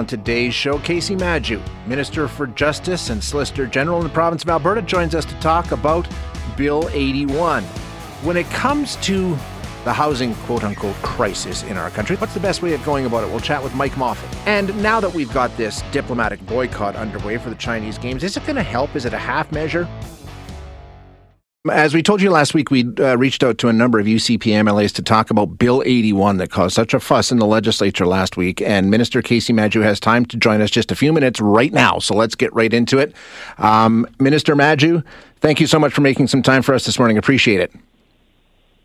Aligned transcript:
on 0.00 0.06
today's 0.06 0.54
show, 0.54 0.78
Kaycee 0.78 1.20
Madu, 1.20 1.60
Minister 1.86 2.26
for 2.26 2.46
Justice 2.46 3.10
and 3.10 3.22
Solicitor 3.22 3.66
General 3.66 3.98
in 3.98 4.04
the 4.04 4.12
province 4.14 4.42
of 4.42 4.48
Alberta, 4.48 4.80
joins 4.80 5.14
us 5.14 5.26
to 5.26 5.34
talk 5.40 5.72
about 5.72 6.08
Bill 6.56 6.88
81. 6.92 7.62
When 8.22 8.38
it 8.38 8.46
comes 8.46 8.96
to 8.96 9.36
the 9.84 9.92
housing 9.92 10.34
quote 10.46 10.64
unquote 10.64 10.96
crisis 11.02 11.64
in 11.64 11.76
our 11.76 11.90
country, 11.90 12.16
what's 12.16 12.32
the 12.32 12.40
best 12.40 12.62
way 12.62 12.72
of 12.72 12.82
going 12.82 13.04
about 13.04 13.24
it? 13.24 13.30
We'll 13.30 13.40
chat 13.40 13.62
with 13.62 13.74
Mike 13.74 13.94
Moffat. 13.98 14.34
And 14.46 14.74
now 14.82 15.00
that 15.00 15.12
we've 15.12 15.32
got 15.34 15.54
this 15.58 15.82
diplomatic 15.92 16.44
boycott 16.46 16.96
underway 16.96 17.36
for 17.36 17.50
the 17.50 17.56
Chinese 17.56 17.98
Games, 17.98 18.24
is 18.24 18.38
it 18.38 18.44
going 18.44 18.56
to 18.56 18.62
help? 18.62 18.96
Is 18.96 19.04
it 19.04 19.12
a 19.12 19.18
half 19.18 19.52
measure? 19.52 19.86
As 21.68 21.92
we 21.92 22.02
told 22.02 22.22
you 22.22 22.30
last 22.30 22.54
week, 22.54 22.70
we 22.70 22.86
uh, 23.00 23.18
reached 23.18 23.42
out 23.42 23.58
to 23.58 23.68
a 23.68 23.72
number 23.74 23.98
of 23.98 24.06
UCP 24.06 24.44
MLAs 24.44 24.94
to 24.94 25.02
talk 25.02 25.30
about 25.30 25.58
Bill 25.58 25.82
81 25.84 26.38
that 26.38 26.50
caused 26.50 26.74
such 26.74 26.94
a 26.94 27.00
fuss 27.00 27.30
in 27.30 27.38
the 27.38 27.44
legislature 27.44 28.06
last 28.06 28.38
week. 28.38 28.62
And 28.62 28.90
Minister 28.90 29.20
Kaycee 29.20 29.54
Madu 29.54 29.82
has 29.82 30.00
time 30.00 30.24
to 30.26 30.38
join 30.38 30.62
us 30.62 30.70
just 30.70 30.90
a 30.90 30.94
few 30.94 31.12
minutes 31.12 31.38
right 31.38 31.70
now. 31.70 31.98
So 31.98 32.14
let's 32.14 32.34
get 32.34 32.50
right 32.54 32.72
into 32.72 32.96
it. 32.98 33.14
Um, 33.58 34.06
Minister 34.18 34.56
Madu, 34.56 35.02
thank 35.40 35.60
you 35.60 35.66
so 35.66 35.78
much 35.78 35.92
for 35.92 36.00
making 36.00 36.28
some 36.28 36.40
time 36.40 36.62
for 36.62 36.74
us 36.74 36.86
this 36.86 36.98
morning. 36.98 37.18
Appreciate 37.18 37.60
it. 37.60 37.70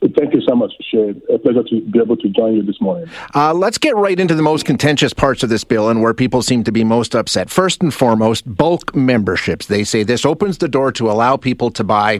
Thank 0.01 0.33
you 0.33 0.41
so 0.41 0.53
much, 0.53 0.73
Shaye. 0.93 1.17
A 1.33 1.39
pleasure 1.39 1.63
to 1.63 1.79
be 1.79 1.99
able 1.99 2.17
to 2.17 2.27
join 2.27 2.57
you 2.57 2.61
this 2.61 2.81
morning. 2.81 3.07
Uh, 3.33 3.53
let's 3.53 3.77
get 3.77 3.95
right 3.95 4.19
into 4.19 4.35
the 4.35 4.43
most 4.43 4.65
contentious 4.65 5.13
parts 5.13 5.43
of 5.43 5.49
this 5.49 5.63
bill 5.63 5.87
and 5.87 6.01
where 6.01 6.13
people 6.13 6.41
seem 6.41 6.65
to 6.65 6.73
be 6.73 6.83
most 6.83 7.15
upset. 7.15 7.49
First 7.49 7.81
and 7.81 7.93
foremost, 7.93 8.53
bulk 8.53 8.93
memberships. 8.93 9.67
They 9.67 9.85
say 9.85 10.03
this 10.03 10.25
opens 10.25 10.57
the 10.57 10.67
door 10.67 10.91
to 10.91 11.09
allow 11.09 11.37
people 11.37 11.71
to 11.71 11.85
buy 11.85 12.19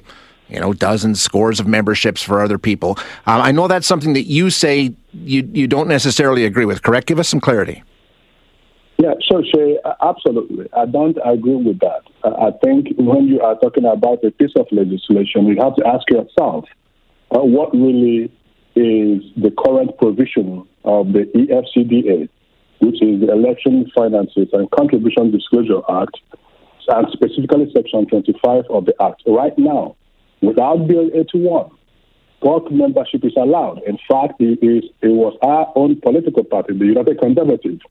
you 0.50 0.60
know, 0.60 0.74
dozens, 0.74 1.22
scores 1.22 1.60
of 1.60 1.68
memberships 1.68 2.22
for 2.22 2.42
other 2.42 2.58
people. 2.58 2.98
Um, 3.26 3.42
I 3.42 3.52
know 3.52 3.68
that's 3.68 3.88
something 3.88 4.14
that 4.14 4.24
you 4.24 4.50
say 4.50 4.94
you 5.14 5.50
you 5.54 5.68
don't 5.68 5.88
necessarily 5.88 6.46
agree 6.46 6.66
with. 6.66 6.84
Correct? 6.84 7.08
Give 7.08 7.20
us 7.20 7.30
some 7.30 7.40
clarity. 7.40 7.84
Yeah, 8.98 9.14
sure, 9.30 9.44
Shay. 9.54 9.78
Absolutely, 10.02 10.70
I 10.76 10.86
don't 10.86 11.18
agree 11.26 11.56
with 11.56 11.80
that. 11.80 12.02
I 12.24 12.52
think 12.64 12.88
when 12.98 13.28
you 13.28 13.42
are 13.42 13.56
talking 13.60 13.86
about 13.86 14.24
a 14.24 14.32
piece 14.32 14.54
of 14.56 14.68
legislation, 14.72 15.48
you 15.48 15.58
have 15.62 15.76
to 15.76 15.86
ask 15.86 16.10
yourself 16.10 16.66
uh, 17.32 17.40
what 17.40 17.74
really 17.74 18.32
is 18.76 19.24
the 19.36 19.52
current 19.66 19.98
provision 19.98 20.68
of 20.84 21.14
the 21.14 21.26
EFCDA, 21.36 22.30
which 22.80 23.02
is 23.02 23.22
the 23.22 23.32
Election 23.32 23.90
Finances 23.96 24.48
and 24.54 24.70
Contribution 24.72 25.32
Disclosure 25.32 25.82
Act, 25.90 26.18
and 26.88 27.08
specifically 27.12 27.72
Section 27.76 28.06
25 28.08 28.64
of 28.70 28.86
the 28.86 28.94
Act. 29.02 29.24
Right 29.26 29.58
now, 29.58 29.96
Without 30.42 30.88
Bill 30.88 31.10
81, 31.14 31.72
bulk 32.42 32.72
membership 32.72 33.24
is 33.24 33.36
allowed. 33.38 33.82
In 33.84 33.98
fact, 34.08 34.40
it, 34.40 34.60
is, 34.62 34.84
it 35.02 35.10
was 35.10 35.38
our 35.42 35.72
own 35.76 36.00
political 36.02 36.44
party, 36.44 36.78
the 36.78 36.86
United 36.86 37.20
Conservatives, 37.20 37.82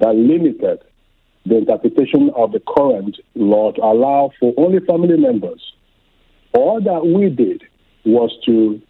that 0.00 0.14
limited 0.14 0.80
the 1.44 1.58
interpretation 1.58 2.30
of 2.34 2.52
the 2.52 2.60
current 2.60 3.18
law 3.34 3.72
to 3.72 3.82
allow 3.82 4.32
for 4.40 4.52
only 4.56 4.80
family 4.80 5.16
members. 5.16 5.72
All 6.52 6.80
that 6.80 7.06
we 7.06 7.28
did 7.28 7.62
was 8.04 8.36
to 8.46 8.80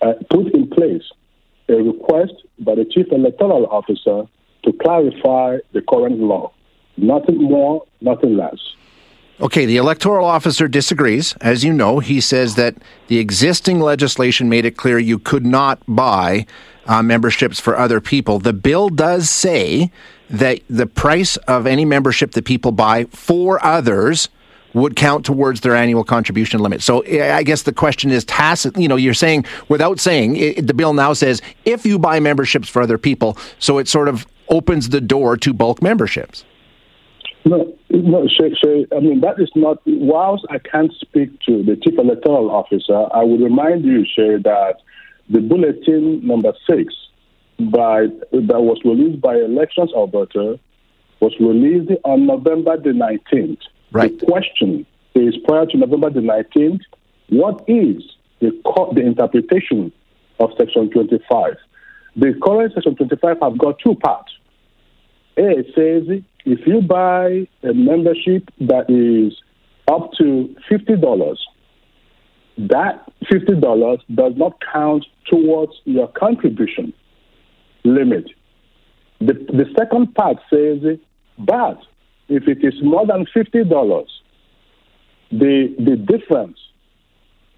uh, 0.00 0.14
put 0.30 0.54
in 0.54 0.68
place 0.68 1.02
a 1.68 1.74
request 1.74 2.32
by 2.60 2.74
the 2.74 2.84
chief 2.84 3.06
electoral 3.12 3.66
officer 3.66 4.22
to 4.64 4.72
clarify 4.82 5.58
the 5.72 5.82
current 5.82 6.18
law. 6.18 6.52
Nothing 6.96 7.42
more, 7.42 7.84
nothing 8.00 8.36
less. 8.36 8.58
Okay, 9.40 9.66
the 9.66 9.76
electoral 9.76 10.26
officer 10.26 10.66
disagrees. 10.66 11.36
As 11.40 11.62
you 11.62 11.72
know, 11.72 12.00
he 12.00 12.20
says 12.20 12.56
that 12.56 12.74
the 13.06 13.18
existing 13.18 13.78
legislation 13.78 14.48
made 14.48 14.64
it 14.64 14.76
clear 14.76 14.98
you 14.98 15.20
could 15.20 15.46
not 15.46 15.80
buy 15.86 16.44
uh, 16.86 17.04
memberships 17.04 17.60
for 17.60 17.78
other 17.78 18.00
people. 18.00 18.40
The 18.40 18.52
bill 18.52 18.88
does 18.88 19.30
say 19.30 19.92
that 20.28 20.60
the 20.68 20.86
price 20.86 21.36
of 21.36 21.68
any 21.68 21.84
membership 21.84 22.32
that 22.32 22.46
people 22.46 22.72
buy 22.72 23.04
for 23.04 23.64
others 23.64 24.28
would 24.74 24.96
count 24.96 25.24
towards 25.24 25.60
their 25.60 25.76
annual 25.76 26.02
contribution 26.02 26.58
limit. 26.58 26.82
So 26.82 27.04
I 27.06 27.44
guess 27.44 27.62
the 27.62 27.72
question 27.72 28.10
is 28.10 28.24
tacit. 28.24 28.76
You 28.76 28.88
know, 28.88 28.96
you're 28.96 29.14
saying 29.14 29.44
without 29.68 30.00
saying 30.00 30.34
it, 30.34 30.66
the 30.66 30.74
bill 30.74 30.94
now 30.94 31.12
says 31.12 31.40
if 31.64 31.86
you 31.86 32.00
buy 32.00 32.18
memberships 32.18 32.68
for 32.68 32.82
other 32.82 32.98
people, 32.98 33.38
so 33.60 33.78
it 33.78 33.86
sort 33.86 34.08
of 34.08 34.26
opens 34.48 34.88
the 34.88 35.00
door 35.00 35.36
to 35.36 35.52
bulk 35.52 35.80
memberships. 35.80 36.44
No, 37.48 37.74
no, 37.88 38.28
Shay, 38.28 38.52
Shay, 38.62 38.86
I 38.94 39.00
mean, 39.00 39.22
that 39.22 39.40
is 39.40 39.48
not, 39.54 39.78
whilst 39.86 40.44
I 40.50 40.58
can't 40.58 40.92
speak 41.00 41.30
to 41.46 41.62
the 41.62 41.76
chief 41.76 41.98
electoral 41.98 42.50
officer, 42.50 43.06
I 43.14 43.22
would 43.24 43.40
remind 43.40 43.86
you, 43.86 44.04
Shay, 44.04 44.36
that 44.44 44.74
the 45.30 45.40
bulletin 45.40 46.26
number 46.26 46.52
six 46.68 46.92
by, 47.58 48.08
that 48.32 48.60
was 48.60 48.78
released 48.84 49.22
by 49.22 49.36
Elections 49.36 49.90
Alberta 49.96 50.60
was 51.20 51.32
released 51.40 51.90
on 52.04 52.26
November 52.26 52.76
the 52.76 52.90
19th. 52.90 53.60
Right. 53.92 54.18
The 54.18 54.26
question 54.26 54.86
is 55.14 55.34
prior 55.46 55.64
to 55.66 55.78
November 55.78 56.10
the 56.10 56.20
19th, 56.20 56.80
what 57.30 57.64
is 57.66 58.02
the, 58.40 58.50
the 58.94 59.00
interpretation 59.00 59.90
of 60.38 60.50
Section 60.58 60.90
25? 60.90 61.54
The 62.16 62.38
current 62.42 62.74
Section 62.74 62.94
25 62.94 63.38
have 63.40 63.56
got 63.56 63.78
two 63.78 63.94
parts. 63.94 64.32
A 65.38 65.64
says 65.74 66.22
if 66.44 66.66
you 66.66 66.80
buy 66.80 67.46
a 67.62 67.74
membership 67.74 68.48
that 68.60 68.88
is 68.88 69.38
up 69.88 70.12
to 70.18 70.54
$50, 70.70 71.36
that 72.58 73.12
$50 73.24 74.00
does 74.14 74.32
not 74.36 74.58
count 74.72 75.04
towards 75.26 75.72
your 75.84 76.08
contribution 76.08 76.92
limit. 77.84 78.30
The, 79.20 79.34
the 79.34 79.66
second 79.76 80.14
part 80.14 80.38
says, 80.50 80.98
but 81.38 81.80
if 82.28 82.46
it 82.46 82.64
is 82.64 82.74
more 82.82 83.06
than 83.06 83.26
$50, 83.34 84.06
the, 85.30 85.74
the 85.78 85.96
difference 85.96 86.58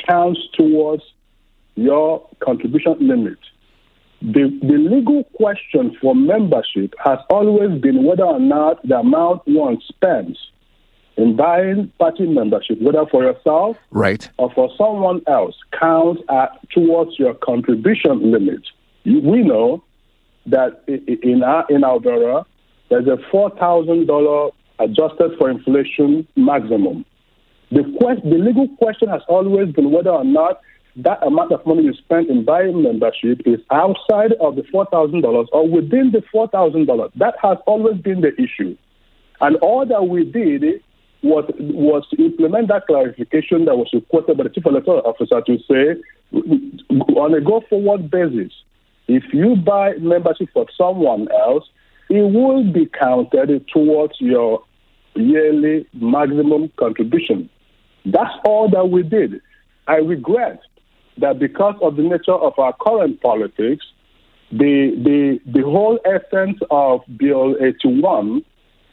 counts 0.07 0.41
towards 0.59 1.03
your 1.75 2.27
contribution 2.41 2.97
limit. 3.01 3.39
The, 4.23 4.59
the 4.63 4.77
legal 4.77 5.25
question 5.35 5.97
for 6.01 6.15
membership 6.15 6.95
has 7.03 7.19
always 7.31 7.81
been 7.81 8.05
whether 8.05 8.25
or 8.25 8.39
not 8.39 8.87
the 8.87 8.99
amount 8.99 9.43
one 9.47 9.81
spends 9.89 10.39
in 11.17 11.37
buying 11.37 11.91
party 11.99 12.27
membership, 12.27 12.81
whether 12.81 13.07
for 13.11 13.23
yourself 13.25 13.77
right. 13.91 14.29
or 14.39 14.53
for 14.53 14.71
someone 14.77 15.23
else, 15.27 15.55
counts 15.79 16.23
at, 16.29 16.51
towards 16.71 17.19
your 17.19 17.35
contribution 17.35 18.31
limit. 18.31 18.61
We 19.05 19.43
know 19.43 19.83
that 20.47 20.83
in 20.87 21.43
our 21.43 21.67
in 21.71 21.85
Alberta, 21.85 22.45
there's 22.91 23.07
a 23.07 23.19
four 23.31 23.51
thousand 23.59 24.07
dollar 24.07 24.51
adjusted 24.79 25.33
for 25.39 25.51
inflation 25.51 26.27
maximum. 26.37 27.05
The 27.71 27.85
quest, 27.99 28.23
the 28.25 28.37
legal 28.37 28.69
question 28.79 29.09
has 29.09 29.23
always 29.29 29.73
been 29.73 29.93
whether 29.93 30.11
or 30.11 30.25
not 30.25 30.61
that 30.97 31.23
amount 31.25 31.53
of 31.53 31.65
money 31.67 31.83
you 31.85 31.95
spend 31.95 32.29
in 32.29 32.45
buying 32.45 32.83
membership 32.83 33.41
is 33.47 33.61
outside 33.71 34.33
of 34.41 34.57
the 34.57 34.63
$4,000 34.63 35.47
or 35.53 35.69
within 35.69 36.11
the 36.13 36.23
$4,000. 36.35 37.11
That 37.17 37.35
has 37.43 37.59
always 37.67 38.01
been 38.01 38.21
the 38.21 38.35
issue. 38.41 38.77
And 39.41 39.57
all 39.57 39.87
that 39.87 40.09
we 40.09 40.25
did 40.25 40.83
was, 41.23 41.51
was 41.59 42.07
to 42.11 42.25
implement 42.25 42.69
that 42.69 42.87
clarification 42.87 43.67
that 43.67 43.77
was 43.77 43.89
requested 43.93 44.37
by 44.37 44.45
the 44.45 44.51
chief 44.51 44.67
electoral 44.67 45.03
officer 45.03 45.41
to 45.43 45.59
say, 45.69 46.03
on 47.17 47.35
a 47.35 47.41
go 47.41 47.63
forward 47.69 48.11
basis, 48.11 48.53
if 49.09 49.25
you 49.33 49.57
buy 49.57 49.95
membership 49.95 50.49
for 50.53 50.67
someone 50.77 51.29
else, 51.33 51.65
it 52.09 52.23
will 52.23 52.65
be 52.73 52.87
counted 52.87 53.67
towards 53.73 54.15
your 54.21 54.63
yearly 55.15 55.87
maximum 55.95 56.71
contribution. 56.77 57.49
That's 58.05 58.35
all 58.45 58.69
that 58.71 58.91
we 58.91 59.03
did. 59.03 59.41
I 59.87 59.97
regret 59.97 60.61
that 61.21 61.39
because 61.39 61.75
of 61.81 61.97
the 61.97 62.03
nature 62.03 62.35
of 62.35 62.59
our 62.59 62.75
current 62.81 63.21
politics, 63.21 63.85
the, 64.51 64.93
the, 64.97 65.41
the 65.47 65.63
whole 65.63 65.99
essence 66.05 66.59
of 66.71 67.03
Bill 67.17 67.57
81 67.61 68.45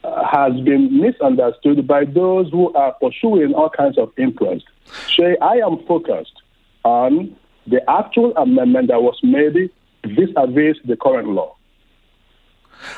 uh, 0.03 0.25
has 0.25 0.53
been 0.61 1.01
misunderstood 1.01 1.87
by 1.87 2.05
those 2.05 2.49
who 2.51 2.71
are 2.73 2.93
pursuing 2.93 3.53
all 3.53 3.69
kinds 3.69 3.97
of 3.97 4.11
interest. 4.17 4.65
Shay, 5.07 5.35
I 5.41 5.55
am 5.55 5.83
focused 5.85 6.41
on 6.83 7.35
the 7.65 7.87
actual 7.89 8.33
amendment 8.37 8.87
that 8.89 9.01
was 9.01 9.19
made 9.23 9.69
vis-a-vis 10.05 10.77
the 10.85 10.95
current 10.95 11.29
law. 11.29 11.55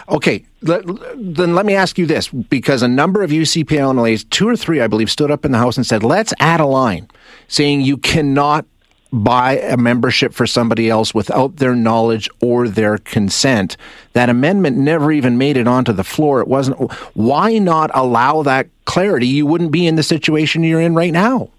Okay, 0.10 0.46
let, 0.62 0.84
then 1.16 1.56
let 1.56 1.66
me 1.66 1.74
ask 1.74 1.98
you 1.98 2.06
this 2.06 2.28
because 2.28 2.82
a 2.82 2.88
number 2.88 3.24
of 3.24 3.32
UCP 3.32 3.66
MLAs, 3.66 4.30
two 4.30 4.48
or 4.48 4.56
three, 4.56 4.82
I 4.82 4.88
believe, 4.88 5.10
stood 5.10 5.32
up 5.32 5.46
in 5.46 5.52
the 5.52 5.58
House 5.58 5.78
and 5.78 5.86
said, 5.86 6.04
let's 6.04 6.34
add 6.40 6.60
a 6.60 6.66
line 6.66 7.08
saying 7.48 7.82
you 7.82 7.98
cannot 7.98 8.66
buy 9.12 9.58
a 9.58 9.78
membership 9.78 10.34
for 10.34 10.46
somebody 10.46 10.90
else 10.90 11.14
without 11.14 11.58
their 11.58 11.76
knowledge 11.76 12.30
or 12.42 12.68
their 12.68 12.98
consent. 12.98 13.76
That 14.14 14.30
amendment 14.30 14.78
never 14.78 15.12
even 15.12 15.38
made 15.38 15.58
it 15.58 15.68
onto 15.68 15.94
the 15.94 16.04
floor. 16.04 16.42
It 16.42 16.48
wasn't. 16.48 16.92
Why 17.14 17.58
not 17.58 17.92
allow 17.94 18.44
that 18.44 18.68
clarity? 18.86 19.28
You 19.28 19.46
wouldn't 19.46 19.72
be 19.72 19.88
in 19.88 19.96
the 19.96 20.04
situation 20.04 20.64
you're 20.64 20.82
in 20.82 20.96
right 20.96 21.14
now. 21.14 21.50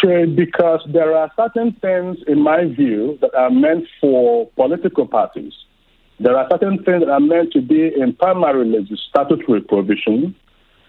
Sure, 0.00 0.26
because 0.26 0.80
there 0.88 1.14
are 1.14 1.30
certain 1.36 1.72
things, 1.82 2.16
in 2.26 2.40
my 2.40 2.64
view, 2.64 3.18
that 3.20 3.34
are 3.34 3.50
meant 3.50 3.86
for 4.00 4.46
political 4.56 5.06
parties. 5.06 5.52
There 6.18 6.36
are 6.36 6.48
certain 6.50 6.82
things 6.82 7.00
that 7.00 7.10
are 7.10 7.20
meant 7.20 7.52
to 7.52 7.60
be 7.60 7.92
in 7.94 8.14
primary 8.14 8.88
statutory 9.10 9.60
provision. 9.60 10.34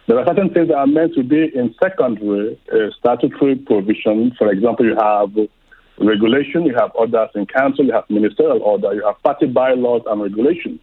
There 0.07 0.17
are 0.17 0.25
certain 0.25 0.53
things 0.53 0.69
that 0.69 0.77
are 0.77 0.87
meant 0.87 1.15
to 1.15 1.23
be 1.23 1.51
in 1.53 1.75
secondary 1.83 2.57
uh, 2.71 2.91
statutory 2.97 3.55
provision. 3.55 4.33
For 4.37 4.49
example, 4.49 4.85
you 4.85 4.95
have 4.95 5.35
regulation, 5.99 6.65
you 6.65 6.73
have 6.75 6.91
orders 6.95 7.29
in 7.35 7.45
council, 7.45 7.83
you 7.85 7.91
have 7.91 8.05
ministerial 8.09 8.61
order, 8.61 8.93
you 8.93 9.05
have 9.05 9.21
party 9.21 9.47
bylaws 9.47 10.03
and 10.05 10.21
regulations. 10.21 10.79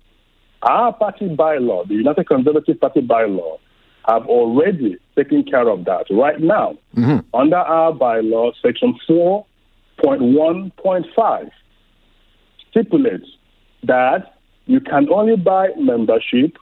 Our 0.62 0.92
party 0.92 1.28
bylaw, 1.28 1.88
the 1.88 1.94
United 1.94 2.26
Conservative 2.26 2.78
Party 2.80 3.00
bylaw, 3.00 3.58
have 4.06 4.26
already 4.26 4.98
taken 5.16 5.42
care 5.44 5.66
of 5.68 5.84
that. 5.86 6.04
Right 6.10 6.38
now, 6.40 6.76
mm-hmm. 6.94 7.20
under 7.34 7.56
our 7.56 7.92
bylaw, 7.92 8.52
section 8.60 8.98
4.1.5 9.08 11.50
stipulates 12.70 13.26
that 13.84 14.34
you 14.66 14.80
can 14.80 15.08
only 15.10 15.36
buy 15.36 15.68
membership 15.78 16.58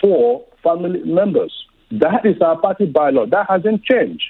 for 0.00 0.44
family 0.62 1.02
members. 1.04 1.52
That 1.90 2.24
is 2.24 2.40
our 2.40 2.58
party 2.58 2.90
bylaw. 2.90 3.30
That 3.30 3.46
hasn't 3.48 3.84
changed. 3.84 4.24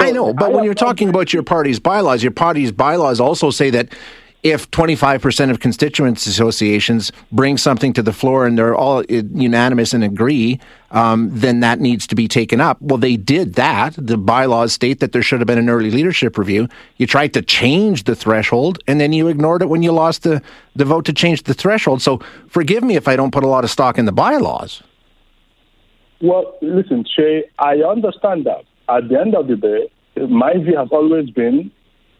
So 0.00 0.06
I 0.06 0.10
know, 0.10 0.32
but 0.32 0.50
I 0.50 0.54
when 0.54 0.64
you're 0.64 0.74
talking 0.74 1.08
about 1.08 1.32
your 1.32 1.42
party's 1.42 1.78
bylaws, 1.78 2.22
your 2.22 2.32
party's 2.32 2.72
bylaws 2.72 3.20
also 3.20 3.50
say 3.50 3.70
that 3.70 3.92
if 4.42 4.68
25% 4.72 5.50
of 5.50 5.60
constituents 5.60 6.26
associations 6.26 7.12
bring 7.30 7.56
something 7.56 7.92
to 7.92 8.02
the 8.02 8.12
floor 8.12 8.44
and 8.44 8.58
they're 8.58 8.74
all 8.74 9.04
unanimous 9.04 9.94
and 9.94 10.02
agree, 10.02 10.58
um, 10.90 11.28
then 11.32 11.60
that 11.60 11.78
needs 11.78 12.08
to 12.08 12.16
be 12.16 12.26
taken 12.26 12.60
up. 12.60 12.76
Well, 12.82 12.98
they 12.98 13.16
did 13.16 13.54
that. 13.54 13.94
The 13.96 14.18
bylaws 14.18 14.72
state 14.72 14.98
that 14.98 15.12
there 15.12 15.22
should 15.22 15.38
have 15.38 15.46
been 15.46 15.58
an 15.58 15.68
early 15.68 15.92
leadership 15.92 16.36
review. 16.36 16.68
You 16.96 17.06
tried 17.06 17.34
to 17.34 17.42
change 17.42 18.04
the 18.04 18.16
threshold 18.16 18.82
and 18.88 19.00
then 19.00 19.12
you 19.12 19.28
ignored 19.28 19.62
it 19.62 19.68
when 19.68 19.84
you 19.84 19.92
lost 19.92 20.24
the, 20.24 20.42
the 20.74 20.84
vote 20.84 21.04
to 21.04 21.12
change 21.12 21.44
the 21.44 21.54
threshold. 21.54 22.02
So 22.02 22.20
forgive 22.48 22.82
me 22.82 22.96
if 22.96 23.06
I 23.06 23.14
don't 23.14 23.30
put 23.30 23.44
a 23.44 23.48
lot 23.48 23.62
of 23.62 23.70
stock 23.70 23.96
in 23.96 24.06
the 24.06 24.12
bylaws. 24.12 24.82
Well, 26.22 26.56
listen, 26.62 27.04
Shay, 27.04 27.50
I 27.58 27.78
understand 27.78 28.46
that. 28.46 28.64
At 28.88 29.08
the 29.08 29.18
end 29.18 29.34
of 29.34 29.48
the 29.48 29.56
day, 29.56 29.90
my 30.28 30.52
view 30.54 30.76
has 30.76 30.88
always 30.92 31.28
been 31.30 31.72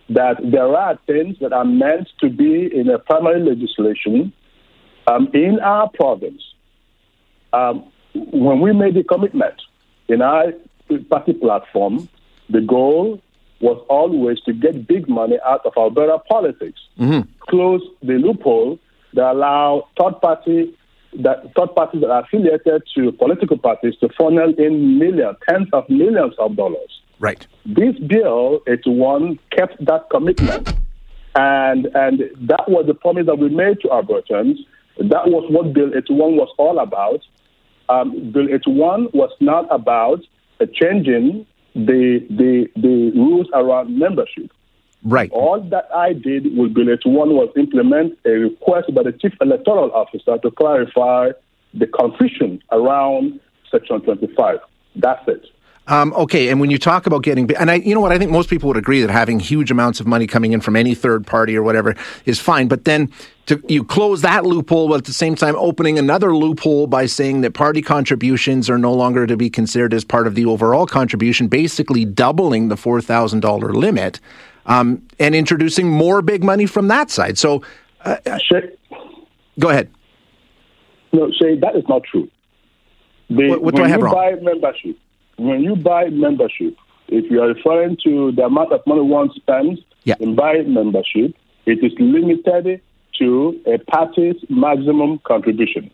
that 0.09 0.39
there 0.43 0.77
are 0.77 0.99
things 1.07 1.37
that 1.41 1.53
are 1.53 1.65
meant 1.65 2.09
to 2.21 2.29
be 2.29 2.69
in 2.75 2.91
a 2.91 2.99
primary 2.99 3.41
legislation 3.41 4.33
um, 5.07 5.31
in 5.33 5.61
our 5.61 5.89
province. 5.95 6.43
Um, 7.53 7.93
when 8.15 8.61
we 8.61 8.73
made 8.73 8.95
the 8.95 9.05
commitment 9.05 9.55
in 10.09 10.21
our 10.21 10.53
party 11.09 11.35
platform, 11.35 12.09
the 12.51 12.61
goal 12.61 13.23
was 13.61 13.85
always 13.89 14.41
to 14.41 14.53
get 14.53 14.89
big 14.89 15.09
money 15.09 15.39
out 15.47 15.65
of 15.65 15.75
Alberta 15.77 16.19
politics, 16.29 16.81
mm-hmm. 16.99 17.21
close 17.39 17.83
the 18.03 18.15
loophole 18.15 18.81
that 19.15 19.31
allow 19.31 19.89
third 19.97 20.21
party 20.21 20.77
that 21.21 21.53
third 21.57 21.75
parties 21.75 22.01
that 22.01 22.11
are 22.11 22.23
affiliated 22.23 22.83
to 22.95 23.13
political 23.13 23.59
parties 23.59 23.95
to 24.01 24.09
funnel 24.19 24.55
in 24.57 24.99
millions, 24.99 25.37
tens 25.49 25.69
of 25.73 25.89
millions 25.89 26.35
of 26.39 26.57
dollars. 26.57 27.01
Right. 27.19 27.47
This 27.67 27.97
bill, 27.99 28.63
it's 28.67 28.87
one, 28.87 29.39
kept 29.51 29.85
that 29.85 30.09
commitment. 30.11 30.75
And, 31.35 31.87
and 31.95 32.21
that 32.49 32.69
was 32.69 32.87
the 32.87 32.95
promise 32.95 33.27
that 33.27 33.39
we 33.39 33.49
made 33.49 33.81
to 33.83 33.89
Albertans. 33.89 34.57
That 34.99 35.29
was 35.29 35.45
what 35.51 35.73
Bill 35.73 35.91
81 35.95 36.37
was 36.37 36.53
all 36.59 36.79
about. 36.79 37.21
Um, 37.89 38.33
Bill 38.33 38.49
81 38.53 39.09
was 39.13 39.31
not 39.41 39.67
about 39.71 40.21
uh, 40.61 40.67
changing 40.73 41.47
the, 41.75 42.27
the, 42.29 42.69
the 42.77 43.13
rules 43.15 43.49
around 43.55 43.99
membership. 43.99 44.51
Right. 45.05 45.31
All 45.33 45.61
that 45.61 45.89
I 45.95 46.13
did 46.13 46.57
with 46.57 46.79
81 46.79 47.35
was 47.35 47.51
implement 47.57 48.19
a 48.25 48.31
request 48.31 48.95
by 48.95 49.03
the 49.03 49.13
Chief 49.13 49.33
Electoral 49.41 49.91
Officer 49.93 50.39
to 50.39 50.51
clarify 50.53 51.31
the 51.75 51.87
confusion 51.87 52.63
around 52.71 53.41
Section 53.71 54.01
25. 54.03 54.59
That's 54.97 55.27
it. 55.27 55.47
Um, 55.89 56.13
okay, 56.13 56.49
and 56.49 56.61
when 56.61 56.71
you 56.71 56.79
talk 56.79 57.07
about 57.07 57.25
getting, 57.25 57.53
and 57.57 57.69
I, 57.69 57.75
you 57.75 57.93
know 57.93 58.01
what, 58.01 58.13
I 58.13 58.19
think 58.19 58.31
most 58.31 58.49
people 58.49 58.69
would 58.69 58.77
agree 58.77 59.01
that 59.03 59.11
having 59.11 59.41
huge 59.41 59.69
amounts 59.73 59.99
of 59.99 60.07
money 60.07 60.29
coming 60.29 60.53
in 60.53 60.61
from 60.61 60.77
any 60.77 60.95
third 60.95 61.27
party 61.27 61.57
or 61.57 61.63
whatever 61.65 61.97
is 62.25 62.39
fine. 62.39 62.69
But 62.69 62.85
then 62.85 63.11
to, 63.47 63.61
you 63.69 63.83
close 63.83 64.23
that 64.23 64.47
loophole 64.47 64.87
while 64.87 64.99
at 64.99 65.07
the 65.07 65.13
same 65.13 65.35
time 65.35 65.57
opening 65.57 65.99
another 65.99 66.37
loophole 66.37 66.87
by 66.87 67.07
saying 67.07 67.41
that 67.41 67.55
party 67.55 67.83
contributions 67.83 68.71
are 68.71 68.79
no 68.79 68.93
longer 68.93 69.27
to 69.27 69.37
be 69.37 69.51
considered 69.51 69.93
as 69.93 70.05
part 70.05 70.29
of 70.29 70.37
the 70.37 70.47
overall 70.47 70.87
contribution, 70.87 71.49
basically 71.49 72.05
doubling 72.05 72.69
the 72.69 72.77
four 72.77 73.01
thousand 73.01 73.41
dollar 73.41 73.73
limit, 73.73 74.21
um, 74.67 75.07
and 75.19 75.35
introducing 75.35 75.91
more 75.91 76.23
big 76.23 76.45
money 76.45 76.67
from 76.67 76.89
that 76.89 77.11
side. 77.11 77.39
So, 77.39 77.63
uh, 78.05 78.17
uh 78.27 78.39
go 79.59 79.71
ahead. 79.71 79.91
No, 81.13 81.31
Shay, 81.39 81.59
that 81.59 81.77
is 81.77 81.85
not 81.89 82.03
true. 82.05 82.29
The, 83.29 83.49
what, 83.49 83.63
what 83.63 83.75
do 83.75 83.85
I 83.85 83.89
have 83.89 84.03
wrong? 84.03 84.15
Buy 84.15 84.35
membership 84.41 84.97
when 85.43 85.63
you 85.63 85.77
buy 85.77 86.09
membership, 86.09 86.77
if 87.09 87.31
you 87.31 87.43
are 87.43 87.49
referring 87.49 87.97
to 88.05 88.33
the 88.33 88.45
amount 88.45 88.73
of 88.73 88.87
money 88.87 89.01
one 89.01 89.31
spends 89.35 89.81
yeah. 90.05 90.15
in 90.21 90.35
buying 90.35 90.73
membership, 90.73 91.35
it 91.67 91.83
is 91.83 91.93
limited 91.99 92.81
to 93.19 93.61
a 93.67 93.79
party's 93.79 94.37
maximum 94.49 95.19
contribution. 95.25 95.91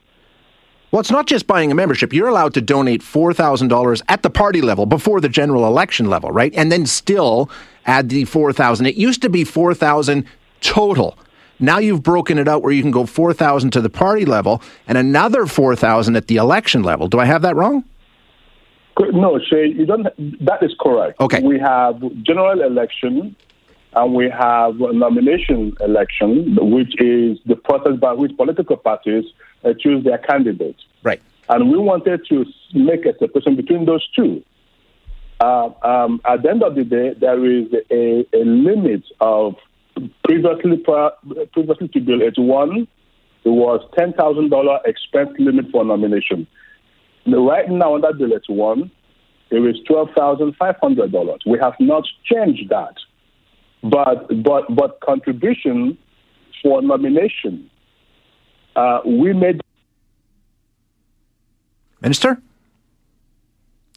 Well, 0.91 1.01
it's 1.01 1.11
not 1.11 1.27
just 1.27 1.47
buying 1.47 1.71
a 1.71 1.75
membership. 1.75 2.15
You're 2.15 2.29
allowed 2.29 2.55
to 2.55 2.63
donate 2.63 3.03
$4,000 3.03 4.03
at 4.09 4.23
the 4.23 4.31
party 4.31 4.63
level 4.63 4.87
before 4.87 5.21
the 5.21 5.29
general 5.29 5.67
election 5.67 6.09
level, 6.09 6.31
right? 6.31 6.53
And 6.55 6.73
then 6.73 6.87
still 6.87 7.51
add 7.85 8.09
the 8.09 8.25
4,000. 8.25 8.87
It 8.87 8.95
used 8.95 9.21
to 9.23 9.29
be 9.29 9.45
4,000 9.45 10.25
total. 10.63 11.19
Now 11.61 11.79
you've 11.79 12.03
broken 12.03 12.39
it 12.39 12.49
out 12.49 12.63
where 12.63 12.73
you 12.73 12.81
can 12.81 12.91
go 12.91 13.05
4,000 13.05 13.71
to 13.73 13.81
the 13.83 13.91
party 13.91 14.25
level 14.25 14.63
and 14.87 14.97
another 14.97 15.45
4,000 15.45 16.17
at 16.17 16.27
the 16.29 16.37
election 16.37 16.83
level. 16.83 17.07
Do 17.07 17.19
I 17.19 17.27
have 17.27 17.43
that 17.43 17.55
wrong? 17.55 17.85
No, 18.99 19.39
Shay, 19.39 19.67
you 19.69 19.87
don't. 19.87 20.05
That 20.45 20.63
is 20.63 20.75
correct. 20.81 21.21
Okay. 21.21 21.41
We 21.41 21.59
have 21.61 22.01
general 22.25 22.61
election, 22.63 23.37
and 23.93 24.15
we 24.15 24.29
have 24.29 24.77
nomination 24.77 25.77
election, 25.81 26.57
which 26.61 27.01
is 27.01 27.39
the 27.47 27.55
process 27.55 27.97
by 28.01 28.13
which 28.13 28.37
political 28.37 28.77
parties 28.77 29.25
uh, 29.65 29.73
choose 29.79 30.05
their 30.05 30.19
candidate. 30.19 30.77
Right. 31.03 31.21
And 31.49 31.71
we 31.71 31.79
wanted 31.79 32.27
to 32.29 32.45
make 32.75 33.07
a 33.07 33.17
separation 33.19 33.57
between 33.57 33.87
those 33.87 34.07
two. 34.15 34.43
Uh, 35.41 35.71
um, 35.83 36.21
at 36.29 36.43
the 36.43 36.51
end 36.51 36.63
of 36.63 36.75
the 36.75 36.85
day, 36.85 37.15
there 37.19 37.45
is 37.45 37.67
a, 37.91 38.27
a 38.33 38.45
limit 38.45 39.05
of 39.21 39.55
previously 40.25 40.85
previously 41.53 41.89
to 41.89 42.01
Bill 42.01 42.23
81, 42.23 42.89
it 43.45 43.49
was 43.49 43.81
ten 43.97 44.13
thousand 44.13 44.51
dollar 44.51 44.81
expense 44.85 45.31
limit 45.39 45.67
for 45.71 45.85
nomination. 45.85 46.47
Right 47.27 47.69
now, 47.69 47.95
under 47.95 48.13
Bill 48.13 48.35
81, 48.35 48.91
it 49.51 49.57
is 49.57 49.77
$12,500. 49.89 51.39
We 51.47 51.59
have 51.59 51.75
not 51.79 52.05
changed 52.25 52.71
that. 52.71 52.95
But, 53.83 54.43
but, 54.43 54.75
but 54.75 55.01
contribution 55.01 55.99
for 56.63 56.83
nomination, 56.83 57.71
uh, 58.77 59.01
we 59.05 59.33
made. 59.33 59.61
Minister? 62.01 62.41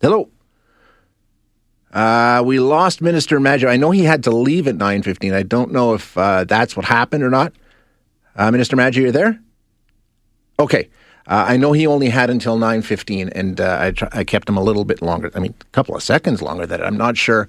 Hello. 0.02 0.30
Uh, 1.94 2.42
we 2.46 2.60
lost 2.60 3.02
Minister 3.02 3.40
Madu. 3.40 3.68
I 3.68 3.78
know 3.78 3.92
he 3.92 4.06
had 4.06 4.24
to 4.24 4.32
leave 4.32 4.68
at 4.68 4.76
9.15. 4.78 5.34
I 5.34 5.44
don't 5.44 5.72
know 5.72 5.94
if 5.94 6.18
uh, 6.18 6.46
that's 6.46 6.76
what 6.76 6.86
happened 6.86 7.24
or 7.24 7.30
not. 7.30 7.54
Uh, 8.36 8.50
Minister 8.50 8.76
Madu, 8.76 9.02
you 9.02 9.12
there? 9.12 9.40
Okay. 10.58 10.90
Uh, 11.28 11.46
I 11.50 11.58
know 11.58 11.74
he 11.74 11.86
only 11.86 12.10
had 12.10 12.30
until 12.30 12.58
9.15, 12.58 13.32
and 13.36 13.62
uh, 13.62 13.78
I, 13.80 13.92
tr- 13.92 14.06
I 14.12 14.24
kept 14.24 14.50
him 14.50 14.58
a 14.58 14.64
little 14.64 14.86
bit 14.86 15.02
longer. 15.02 15.32
I 15.36 15.40
mean, 15.40 15.54
a 15.60 15.66
couple 15.66 15.96
of 15.96 16.02
seconds 16.02 16.42
longer 16.42 16.66
than 16.66 16.82
I'm 16.82 16.98
not 16.98 17.18
sure. 17.18 17.48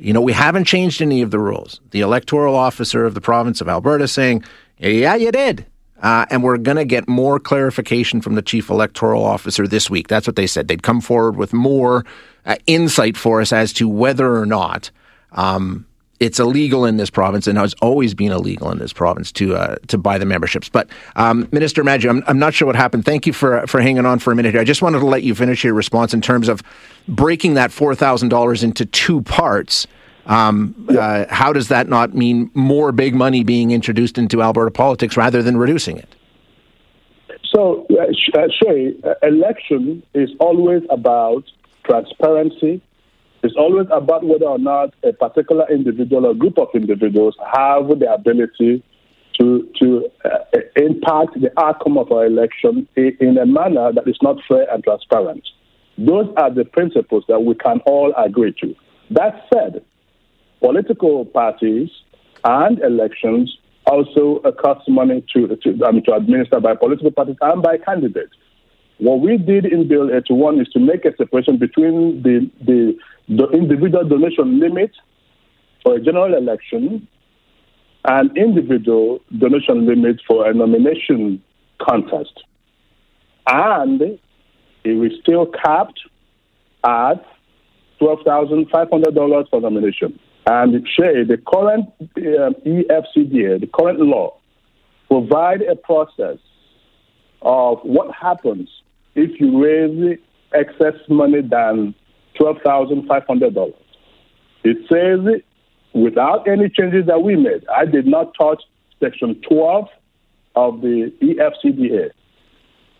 you 0.00 0.12
know, 0.12 0.20
we 0.20 0.32
haven't 0.32 0.64
changed 0.64 1.02
any 1.02 1.22
of 1.22 1.30
the 1.30 1.38
rules. 1.38 1.80
The 1.90 2.00
electoral 2.00 2.56
officer 2.56 3.04
of 3.04 3.14
the 3.14 3.20
province 3.20 3.60
of 3.60 3.68
Alberta 3.68 4.08
saying, 4.08 4.44
"Yeah, 4.78 5.14
you 5.14 5.30
did." 5.30 5.66
Uh, 6.02 6.24
and 6.30 6.42
we're 6.42 6.56
going 6.56 6.78
to 6.78 6.84
get 6.86 7.06
more 7.08 7.38
clarification 7.38 8.22
from 8.22 8.34
the 8.34 8.42
chief 8.42 8.70
electoral 8.70 9.22
officer 9.22 9.66
this 9.66 9.90
week. 9.90 10.08
That's 10.08 10.26
what 10.26 10.36
they 10.36 10.46
said. 10.46 10.66
They'd 10.66 10.82
come 10.82 11.02
forward 11.02 11.36
with 11.36 11.52
more 11.52 12.06
uh, 12.46 12.56
insight 12.66 13.18
for 13.18 13.42
us 13.42 13.52
as 13.52 13.72
to 13.74 13.86
whether 13.86 14.34
or 14.34 14.46
not 14.46 14.90
um, 15.32 15.86
it's 16.20 16.38
illegal 16.38 16.84
in 16.84 16.98
this 16.98 17.08
province 17.08 17.46
and 17.46 17.58
has 17.58 17.74
always 17.80 18.14
been 18.14 18.30
illegal 18.30 18.70
in 18.70 18.78
this 18.78 18.92
province 18.92 19.32
to 19.32 19.56
uh, 19.56 19.76
to 19.88 19.98
buy 19.98 20.18
the 20.18 20.26
memberships. 20.26 20.68
But 20.68 20.88
um, 21.16 21.48
Minister 21.50 21.82
Madu, 21.82 22.08
I'm, 22.10 22.22
I'm 22.26 22.38
not 22.38 22.54
sure 22.54 22.66
what 22.66 22.76
happened. 22.76 23.06
Thank 23.06 23.26
you 23.26 23.32
for 23.32 23.66
for 23.66 23.80
hanging 23.80 24.06
on 24.06 24.18
for 24.18 24.30
a 24.30 24.36
minute 24.36 24.52
here. 24.52 24.60
I 24.60 24.64
just 24.64 24.82
wanted 24.82 25.00
to 25.00 25.06
let 25.06 25.22
you 25.22 25.34
finish 25.34 25.64
your 25.64 25.74
response 25.74 26.14
in 26.14 26.20
terms 26.20 26.48
of 26.48 26.62
breaking 27.08 27.54
that 27.54 27.72
four 27.72 27.94
thousand 27.94 28.28
dollars 28.28 28.62
into 28.62 28.84
two 28.84 29.22
parts. 29.22 29.86
Um, 30.26 30.86
uh, 30.90 31.24
how 31.30 31.52
does 31.52 31.68
that 31.68 31.88
not 31.88 32.14
mean 32.14 32.50
more 32.54 32.92
big 32.92 33.14
money 33.14 33.42
being 33.42 33.70
introduced 33.70 34.18
into 34.18 34.42
Alberta 34.42 34.70
politics 34.70 35.16
rather 35.16 35.42
than 35.42 35.56
reducing 35.56 35.96
it? 35.96 36.14
So, 37.52 37.86
uh, 37.90 38.46
Shay, 38.62 38.94
uh, 39.02 39.14
election 39.22 40.02
is 40.14 40.30
always 40.38 40.82
about 40.88 41.44
transparency. 41.84 42.80
It's 43.42 43.56
always 43.56 43.86
about 43.90 44.24
whether 44.24 44.44
or 44.44 44.58
not 44.58 44.94
a 45.02 45.12
particular 45.12 45.66
individual 45.70 46.26
or 46.26 46.34
group 46.34 46.58
of 46.58 46.68
individuals 46.74 47.36
have 47.54 47.88
the 47.98 48.12
ability 48.12 48.82
to 49.40 49.68
to 49.80 50.08
uh, 50.24 50.58
impact 50.76 51.40
the 51.40 51.50
outcome 51.58 51.96
of 51.96 52.12
our 52.12 52.26
election 52.26 52.86
in, 52.96 53.38
a 53.38 53.46
manner 53.46 53.92
that 53.92 54.06
is 54.06 54.18
not 54.22 54.36
fair 54.46 54.70
and 54.72 54.84
transparent. 54.84 55.48
Those 55.96 56.26
are 56.36 56.52
the 56.52 56.64
principles 56.64 57.24
that 57.28 57.40
we 57.40 57.54
can 57.54 57.80
all 57.86 58.12
agree 58.16 58.54
to. 58.60 58.74
That 59.10 59.46
said, 59.52 59.84
political 60.60 61.24
parties 61.24 61.90
and 62.44 62.78
elections 62.80 63.56
also 63.86 64.40
cost 64.60 64.88
money 64.88 65.24
to, 65.34 65.48
to, 65.48 65.72
to 65.76 66.12
administer 66.14 66.60
by 66.60 66.74
political 66.74 67.10
parties 67.10 67.36
and 67.40 67.62
by 67.62 67.78
candidates. 67.78 68.32
What 68.98 69.20
we 69.20 69.38
did 69.38 69.64
in 69.64 69.88
Bill 69.88 70.14
81 70.14 70.60
is 70.60 70.68
to 70.68 70.78
make 70.78 71.06
a 71.06 71.16
separation 71.16 71.56
between 71.56 72.22
the, 72.22 72.50
the, 72.60 72.96
the 73.30 73.48
individual 73.50 74.04
donation 74.04 74.58
limit 74.58 74.90
for 75.84 75.94
a 75.94 76.00
general 76.00 76.34
election 76.34 77.06
and 78.04 78.36
individual 78.36 79.20
donation 79.38 79.86
limit 79.86 80.20
for 80.26 80.50
a 80.50 80.52
nomination 80.52 81.40
contest. 81.80 82.42
And 83.46 84.02
it 84.82 84.94
was 84.94 85.12
still 85.22 85.46
capped 85.46 86.00
at 86.84 87.24
$12,500 88.00 89.50
for 89.50 89.60
nomination. 89.60 90.18
And 90.46 90.86
Shay, 90.88 91.22
the 91.22 91.36
current 91.36 91.86
um, 92.00 92.54
EFCDA, 92.66 93.60
the 93.60 93.68
current 93.72 94.00
law, 94.00 94.38
provide 95.08 95.62
a 95.62 95.76
process 95.76 96.38
of 97.42 97.78
what 97.82 98.12
happens 98.14 98.68
if 99.14 99.40
you 99.40 99.62
raise 99.62 100.18
excess 100.52 100.94
money 101.08 101.42
than 101.42 101.94
$12,500. 102.40 103.74
It 104.64 104.76
says, 104.88 105.42
without 105.92 106.48
any 106.48 106.68
changes 106.68 107.06
that 107.06 107.22
we 107.22 107.36
made, 107.36 107.66
I 107.68 107.84
did 107.84 108.06
not 108.06 108.32
touch 108.38 108.62
Section 109.00 109.40
12 109.48 109.88
of 110.56 110.80
the 110.80 111.12
EFCDA. 111.22 112.10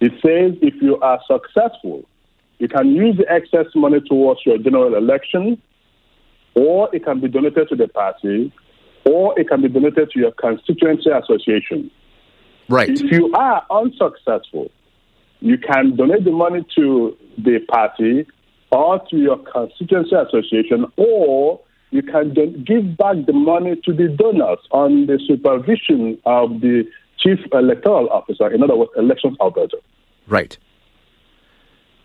It 0.00 0.12
says 0.24 0.58
if 0.62 0.74
you 0.80 0.98
are 1.00 1.20
successful, 1.26 2.04
you 2.58 2.68
can 2.68 2.94
use 2.94 3.16
the 3.16 3.30
excess 3.30 3.66
money 3.74 4.00
towards 4.00 4.40
your 4.44 4.58
general 4.58 4.94
election, 4.94 5.60
or 6.54 6.94
it 6.94 7.04
can 7.04 7.20
be 7.20 7.28
donated 7.28 7.68
to 7.68 7.76
the 7.76 7.88
party, 7.88 8.52
or 9.04 9.38
it 9.38 9.48
can 9.48 9.62
be 9.62 9.68
donated 9.68 10.10
to 10.10 10.18
your 10.18 10.32
constituency 10.32 11.10
association. 11.10 11.90
Right. 12.68 12.88
If 12.88 13.10
you 13.10 13.32
are 13.32 13.64
unsuccessful, 13.70 14.70
you 15.40 15.58
can 15.58 15.96
donate 15.96 16.24
the 16.24 16.30
money 16.30 16.64
to 16.76 17.16
the 17.38 17.58
party 17.68 18.26
or 18.72 19.00
to 19.10 19.16
your 19.16 19.38
constituency 19.38 20.14
association, 20.14 20.86
or 20.96 21.60
you 21.90 22.02
can 22.02 22.34
then 22.34 22.64
give 22.64 22.96
back 22.96 23.16
the 23.26 23.32
money 23.32 23.76
to 23.84 23.92
the 23.92 24.08
donors 24.08 24.58
on 24.70 25.06
the 25.06 25.18
supervision 25.26 26.18
of 26.24 26.60
the 26.60 26.84
chief 27.18 27.38
electoral 27.52 28.08
officer, 28.10 28.48
in 28.48 28.62
other 28.62 28.76
words, 28.76 28.92
Elections 28.96 29.36
Alberta. 29.40 29.78
Right. 30.26 30.56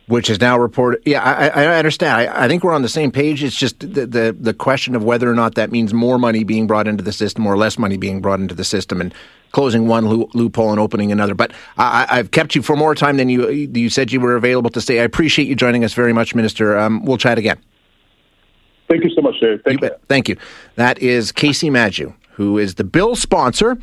Which 0.07 0.29
is 0.29 0.39
now 0.39 0.59
reported. 0.59 1.01
Yeah, 1.03 1.24
I, 1.24 1.47
I 1.47 1.77
understand. 1.77 2.13
I, 2.15 2.45
I, 2.45 2.47
think 2.47 2.63
we're 2.63 2.74
on 2.74 2.83
the 2.83 2.89
same 2.89 3.12
page. 3.12 3.43
It's 3.43 3.55
just 3.55 3.79
the, 3.79 4.05
the, 4.05 4.35
the 4.39 4.53
question 4.53 4.95
of 4.95 5.03
whether 5.03 5.27
or 5.27 5.33
not 5.33 5.55
that 5.55 5.71
means 5.71 5.95
more 5.95 6.19
money 6.19 6.43
being 6.43 6.67
brought 6.67 6.88
into 6.88 7.03
the 7.03 7.12
system 7.12 7.47
or 7.47 7.57
less 7.57 7.79
money 7.79 7.97
being 7.97 8.21
brought 8.21 8.39
into 8.39 8.53
the 8.53 8.63
system. 8.63 9.01
And 9.01 9.15
closing 9.55 9.88
one 9.88 10.05
loophole 10.05 10.71
and 10.71 10.81
opening 10.81 11.13
another. 11.13 11.33
But 11.33 11.53
I, 11.77 12.17
have 12.17 12.31
kept 12.31 12.55
you 12.55 12.62
for 12.62 12.75
more 12.75 12.93
time 12.93 13.15
than 13.15 13.29
you 13.29 13.50
you 13.50 13.89
said 13.89 14.12
you 14.12 14.19
were 14.19 14.35
available 14.35 14.69
to 14.71 14.81
stay. 14.81 15.00
I 15.00 15.03
appreciate 15.03 15.47
you 15.47 15.55
joining 15.55 15.85
us 15.85 15.93
very 15.93 16.12
much, 16.12 16.35
Minister. 16.35 16.77
Um, 16.77 17.05
we'll 17.05 17.17
chat 17.17 17.38
again. 17.38 17.57
Thank 18.89 19.05
you 19.05 19.09
so 19.15 19.21
much, 19.21 19.39
Dave. 19.39 19.62
Thank 19.63 19.81
you. 19.81 19.88
you. 19.88 19.95
Thank 20.09 20.27
you. 20.27 20.35
That 20.75 21.00
is 21.00 21.31
Kaycee 21.31 21.71
Madu, 21.71 22.13
who 22.31 22.57
is 22.57 22.75
the 22.75 22.83
bill 22.83 23.15
sponsor 23.15 23.77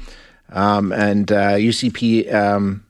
um, 0.50 0.93
and 0.93 1.33
uh, 1.33 1.52
UCP 1.52 2.33
um, 2.33 2.85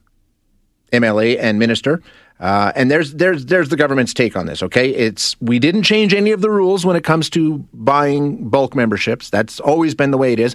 MLA 0.91 1.37
and 1.39 1.57
minister. 1.57 2.01
Uh, 2.43 2.73
and 2.75 2.91
there's 2.91 3.13
there's 3.13 3.45
there's 3.45 3.69
the 3.69 3.77
government's 3.77 4.13
take 4.13 4.35
on 4.35 4.45
this. 4.47 4.61
Okay, 4.61 4.89
it's 4.89 5.39
we 5.39 5.59
didn't 5.59 5.83
change 5.83 6.13
any 6.13 6.31
of 6.31 6.41
the 6.41 6.49
rules 6.49 6.85
when 6.85 6.97
it 6.97 7.03
comes 7.03 7.29
to 7.29 7.59
buying 7.73 8.49
bulk 8.49 8.75
memberships. 8.75 9.29
That's 9.29 9.61
always 9.61 9.95
been 9.95 10.11
the 10.11 10.17
way 10.17 10.33
it 10.33 10.41
is 10.41 10.53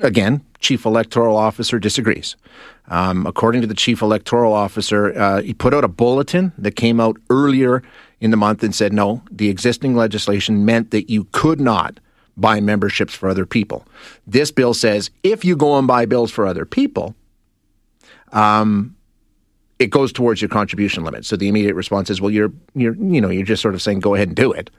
again, 0.00 0.44
chief 0.60 0.86
electoral 0.86 1.36
officer 1.36 1.80
disagrees. 1.80 2.36
Um, 2.86 3.26
according 3.26 3.62
to 3.62 3.66
the 3.66 3.74
chief 3.74 4.00
electoral 4.00 4.52
officer, 4.52 5.18
uh, 5.18 5.42
he 5.42 5.54
put 5.54 5.74
out 5.74 5.82
a 5.82 5.88
bulletin 5.88 6.52
that 6.56 6.76
came 6.76 7.00
out 7.00 7.16
earlier 7.30 7.82
in 8.20 8.30
the 8.30 8.36
month 8.36 8.62
and 8.62 8.72
said 8.72 8.92
no, 8.92 9.22
the 9.28 9.48
existing 9.48 9.96
legislation 9.96 10.64
meant 10.64 10.92
that 10.92 11.10
you 11.10 11.24
could 11.32 11.60
not 11.60 11.98
buy 12.36 12.60
memberships 12.60 13.12
for 13.12 13.28
other 13.28 13.44
people. 13.44 13.84
This 14.24 14.52
bill 14.52 14.72
says 14.72 15.10
if 15.24 15.44
you 15.44 15.56
go 15.56 15.78
and 15.78 15.88
buy 15.88 16.06
bills 16.06 16.30
for 16.30 16.46
other 16.46 16.64
people, 16.64 17.16
um, 18.32 18.93
it 19.78 19.88
goes 19.88 20.12
towards 20.12 20.40
your 20.40 20.48
contribution 20.48 21.04
limit. 21.04 21.24
So 21.24 21.36
the 21.36 21.48
immediate 21.48 21.74
response 21.74 22.10
is, 22.10 22.20
well, 22.20 22.30
you're 22.30 22.52
you're 22.74 22.94
you 22.94 23.20
know 23.20 23.30
you're 23.30 23.44
just 23.44 23.62
sort 23.62 23.74
of 23.74 23.82
saying 23.82 24.00
go 24.00 24.14
ahead 24.14 24.28
and 24.28 24.36
do 24.36 24.52
it. 24.52 24.70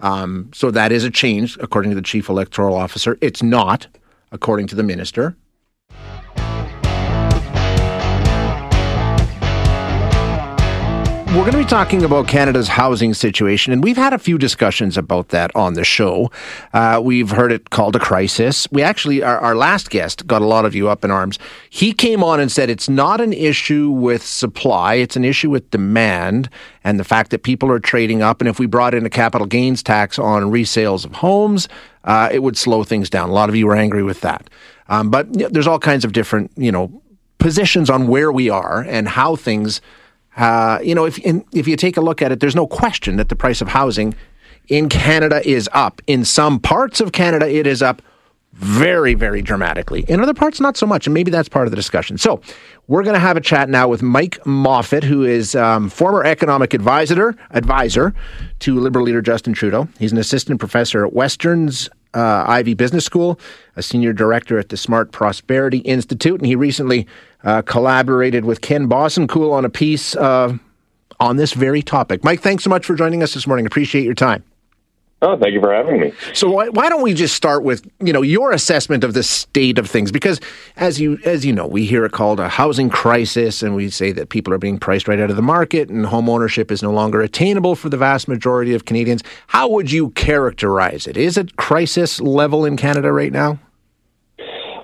Um, 0.00 0.50
so 0.54 0.70
that 0.70 0.92
is 0.92 1.04
a 1.04 1.10
change, 1.10 1.56
according 1.60 1.90
to 1.90 1.96
the 1.96 2.02
chief 2.02 2.28
electoral 2.28 2.76
officer. 2.76 3.18
It's 3.20 3.42
not 3.42 3.88
according 4.30 4.68
to 4.68 4.76
the 4.76 4.82
minister. 4.82 5.36
We're 11.28 11.40
going 11.40 11.52
to 11.52 11.58
be 11.58 11.64
talking 11.66 12.04
about 12.04 12.26
Canada's 12.26 12.68
housing 12.68 13.12
situation, 13.12 13.70
and 13.70 13.84
we've 13.84 13.98
had 13.98 14.14
a 14.14 14.18
few 14.18 14.38
discussions 14.38 14.96
about 14.96 15.28
that 15.28 15.54
on 15.54 15.74
the 15.74 15.84
show. 15.84 16.32
Uh, 16.72 17.02
we've 17.04 17.28
heard 17.28 17.52
it 17.52 17.68
called 17.68 17.94
a 17.96 17.98
crisis. 17.98 18.66
We 18.72 18.82
actually, 18.82 19.22
our, 19.22 19.38
our 19.38 19.54
last 19.54 19.90
guest 19.90 20.26
got 20.26 20.40
a 20.40 20.46
lot 20.46 20.64
of 20.64 20.74
you 20.74 20.88
up 20.88 21.04
in 21.04 21.10
arms. 21.10 21.38
He 21.68 21.92
came 21.92 22.24
on 22.24 22.40
and 22.40 22.50
said 22.50 22.70
it's 22.70 22.88
not 22.88 23.20
an 23.20 23.34
issue 23.34 23.90
with 23.90 24.24
supply, 24.24 24.94
it's 24.94 25.16
an 25.16 25.24
issue 25.24 25.50
with 25.50 25.70
demand 25.70 26.48
and 26.82 26.98
the 26.98 27.04
fact 27.04 27.30
that 27.32 27.42
people 27.42 27.70
are 27.70 27.78
trading 27.78 28.22
up. 28.22 28.40
And 28.40 28.48
if 28.48 28.58
we 28.58 28.64
brought 28.64 28.94
in 28.94 29.04
a 29.04 29.10
capital 29.10 29.46
gains 29.46 29.82
tax 29.82 30.18
on 30.18 30.44
resales 30.44 31.04
of 31.04 31.12
homes, 31.12 31.68
uh, 32.04 32.30
it 32.32 32.42
would 32.42 32.56
slow 32.56 32.84
things 32.84 33.10
down. 33.10 33.28
A 33.28 33.34
lot 33.34 33.50
of 33.50 33.54
you 33.54 33.66
were 33.66 33.76
angry 33.76 34.02
with 34.02 34.22
that. 34.22 34.48
Um, 34.88 35.10
but 35.10 35.26
you 35.34 35.42
know, 35.42 35.50
there's 35.50 35.66
all 35.66 35.78
kinds 35.78 36.06
of 36.06 36.14
different, 36.14 36.52
you 36.56 36.72
know, 36.72 37.02
positions 37.36 37.90
on 37.90 38.08
where 38.08 38.32
we 38.32 38.48
are 38.48 38.80
and 38.88 39.06
how 39.06 39.36
things 39.36 39.82
uh, 40.38 40.78
you 40.82 40.94
know, 40.94 41.04
if 41.04 41.18
if 41.52 41.66
you 41.66 41.76
take 41.76 41.96
a 41.96 42.00
look 42.00 42.22
at 42.22 42.32
it, 42.32 42.40
there's 42.40 42.56
no 42.56 42.66
question 42.66 43.16
that 43.16 43.28
the 43.28 43.36
price 43.36 43.60
of 43.60 43.68
housing 43.68 44.14
in 44.68 44.88
Canada 44.88 45.46
is 45.46 45.68
up. 45.72 46.00
In 46.06 46.24
some 46.24 46.60
parts 46.60 47.00
of 47.00 47.12
Canada, 47.12 47.48
it 47.48 47.66
is 47.66 47.82
up 47.82 48.00
very, 48.52 49.14
very 49.14 49.42
dramatically. 49.42 50.04
In 50.08 50.20
other 50.20 50.34
parts, 50.34 50.60
not 50.60 50.76
so 50.76 50.86
much, 50.86 51.06
and 51.06 51.14
maybe 51.14 51.30
that's 51.30 51.48
part 51.48 51.66
of 51.66 51.70
the 51.70 51.76
discussion. 51.76 52.18
So, 52.18 52.40
we're 52.86 53.02
going 53.02 53.14
to 53.14 53.20
have 53.20 53.36
a 53.36 53.40
chat 53.40 53.68
now 53.68 53.88
with 53.88 54.02
Mike 54.02 54.44
Moffat, 54.46 55.04
who 55.04 55.24
is 55.24 55.54
um, 55.54 55.90
former 55.90 56.24
economic 56.24 56.72
advisor 56.72 57.36
advisor 57.50 58.14
to 58.60 58.80
Liberal 58.80 59.04
leader 59.04 59.20
Justin 59.20 59.52
Trudeau. 59.52 59.88
He's 59.98 60.12
an 60.12 60.18
assistant 60.18 60.60
professor 60.60 61.04
at 61.04 61.12
Western's 61.12 61.88
uh, 62.14 62.44
Ivey 62.46 62.74
Business 62.74 63.04
School, 63.04 63.38
a 63.76 63.82
senior 63.82 64.12
director 64.12 64.58
at 64.58 64.70
the 64.70 64.76
Smart 64.76 65.12
Prosperity 65.12 65.78
Institute, 65.78 66.40
and 66.40 66.46
he 66.46 66.56
recently 66.56 67.06
uh, 67.44 67.62
collaborated 67.62 68.44
with 68.44 68.60
Ken 68.60 68.88
Boessenkool 68.88 69.52
on 69.52 69.64
a 69.64 69.70
piece 69.70 70.16
uh, 70.16 70.56
on 71.20 71.36
this 71.36 71.52
very 71.52 71.82
topic. 71.82 72.24
Mike, 72.24 72.40
thanks 72.40 72.64
so 72.64 72.70
much 72.70 72.86
for 72.86 72.94
joining 72.94 73.22
us 73.22 73.34
this 73.34 73.46
morning. 73.46 73.66
Appreciate 73.66 74.04
your 74.04 74.14
time. 74.14 74.44
Oh, 75.20 75.36
thank 75.36 75.52
you 75.52 75.60
for 75.60 75.74
having 75.74 75.98
me. 75.98 76.12
So 76.32 76.48
why, 76.48 76.68
why, 76.68 76.88
don't 76.88 77.02
we 77.02 77.12
just 77.12 77.34
start 77.34 77.64
with 77.64 77.90
you 77.98 78.12
know 78.12 78.22
your 78.22 78.52
assessment 78.52 79.02
of 79.02 79.14
the 79.14 79.24
state 79.24 79.76
of 79.76 79.90
things? 79.90 80.12
Because 80.12 80.40
as 80.76 81.00
you 81.00 81.18
as 81.24 81.44
you 81.44 81.52
know, 81.52 81.66
we 81.66 81.86
hear 81.86 82.04
it 82.04 82.12
called 82.12 82.38
a 82.38 82.48
housing 82.48 82.88
crisis, 82.88 83.60
and 83.60 83.74
we 83.74 83.90
say 83.90 84.12
that 84.12 84.28
people 84.28 84.54
are 84.54 84.58
being 84.58 84.78
priced 84.78 85.08
right 85.08 85.18
out 85.18 85.28
of 85.28 85.34
the 85.34 85.42
market, 85.42 85.88
and 85.88 86.06
home 86.06 86.28
ownership 86.28 86.70
is 86.70 86.84
no 86.84 86.92
longer 86.92 87.20
attainable 87.20 87.74
for 87.74 87.88
the 87.88 87.96
vast 87.96 88.28
majority 88.28 88.74
of 88.74 88.84
Canadians. 88.84 89.24
How 89.48 89.68
would 89.68 89.90
you 89.90 90.10
characterize 90.10 91.08
it? 91.08 91.16
Is 91.16 91.36
it 91.36 91.56
crisis 91.56 92.20
level 92.20 92.64
in 92.64 92.76
Canada 92.76 93.12
right 93.12 93.32
now? 93.32 93.58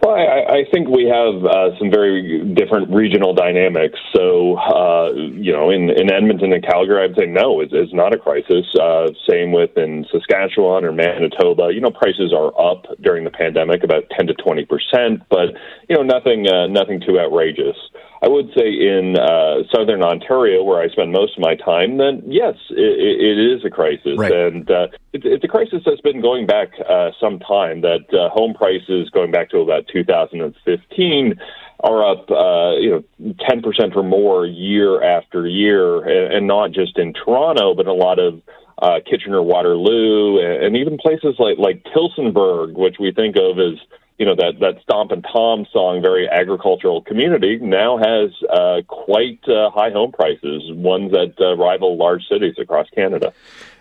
Well, 0.02 0.16
I, 0.16 0.33
I 0.54 0.62
think 0.70 0.88
we 0.88 1.10
have 1.10 1.44
uh, 1.44 1.76
some 1.78 1.90
very 1.90 2.44
different 2.54 2.88
regional 2.94 3.34
dynamics. 3.34 3.98
So, 4.14 4.56
uh, 4.56 5.10
you 5.12 5.52
know, 5.52 5.70
in, 5.70 5.90
in 5.90 6.12
Edmonton 6.12 6.52
and 6.52 6.62
Calgary, 6.62 7.02
I'd 7.02 7.16
say 7.16 7.26
no, 7.26 7.60
it's, 7.60 7.72
it's 7.74 7.92
not 7.92 8.14
a 8.14 8.18
crisis. 8.18 8.64
Uh, 8.80 9.08
same 9.28 9.50
with 9.50 9.76
in 9.76 10.06
Saskatchewan 10.12 10.84
or 10.84 10.92
Manitoba. 10.92 11.74
You 11.74 11.80
know, 11.80 11.90
prices 11.90 12.32
are 12.32 12.54
up 12.60 12.86
during 13.00 13.24
the 13.24 13.30
pandemic 13.30 13.82
about 13.82 14.04
10 14.16 14.28
to 14.28 14.34
20 14.34 14.64
percent, 14.66 15.22
but 15.28 15.58
you 15.88 15.96
know, 15.96 16.02
nothing 16.02 16.46
uh, 16.46 16.68
nothing 16.68 17.00
too 17.00 17.18
outrageous. 17.18 17.76
I 18.24 18.28
would 18.28 18.48
say 18.56 18.68
in 18.68 19.16
uh, 19.18 19.64
southern 19.70 20.02
Ontario, 20.02 20.62
where 20.64 20.80
I 20.80 20.88
spend 20.88 21.12
most 21.12 21.36
of 21.36 21.42
my 21.42 21.56
time, 21.56 21.98
then 21.98 22.22
yes, 22.24 22.54
it, 22.70 22.78
it 22.78 23.38
is 23.38 23.64
a 23.66 23.70
crisis, 23.70 24.16
right. 24.16 24.32
and 24.32 24.70
uh, 24.70 24.86
it's, 25.12 25.26
it's 25.26 25.44
a 25.44 25.48
crisis 25.48 25.82
that's 25.84 26.00
been 26.00 26.22
going 26.22 26.46
back 26.46 26.70
uh, 26.88 27.10
some 27.20 27.38
time. 27.38 27.82
That 27.82 28.06
uh, 28.14 28.30
home 28.30 28.54
prices 28.54 29.10
going 29.10 29.30
back 29.30 29.50
to 29.50 29.58
about 29.58 29.88
2015 29.92 31.34
are 31.80 32.12
up, 32.12 32.30
uh, 32.30 32.76
you 32.80 33.04
know, 33.20 33.34
10 33.46 33.60
percent 33.60 33.94
or 33.94 34.02
more 34.02 34.46
year 34.46 35.02
after 35.02 35.46
year, 35.46 36.02
and, 36.02 36.32
and 36.32 36.46
not 36.46 36.72
just 36.72 36.96
in 36.96 37.12
Toronto, 37.12 37.74
but 37.74 37.86
a 37.86 37.92
lot 37.92 38.18
of 38.18 38.40
uh, 38.80 39.00
Kitchener 39.04 39.42
Waterloo, 39.42 40.38
and, 40.38 40.64
and 40.64 40.76
even 40.78 40.96
places 40.96 41.34
like 41.38 41.58
like 41.58 41.84
Tillsonburg, 41.94 42.72
which 42.72 42.96
we 42.98 43.12
think 43.12 43.36
of 43.36 43.58
as 43.58 43.78
you 44.18 44.26
know 44.26 44.34
that 44.36 44.60
that 44.60 44.80
Stompin' 44.82 45.22
Tom 45.22 45.66
song, 45.72 46.00
very 46.00 46.28
agricultural 46.28 47.02
community, 47.02 47.58
now 47.60 47.98
has 47.98 48.30
uh, 48.48 48.82
quite 48.86 49.40
uh, 49.48 49.70
high 49.70 49.90
home 49.90 50.12
prices, 50.12 50.62
ones 50.72 51.10
that 51.12 51.34
uh, 51.40 51.56
rival 51.56 51.96
large 51.96 52.22
cities 52.28 52.54
across 52.58 52.88
Canada. 52.90 53.32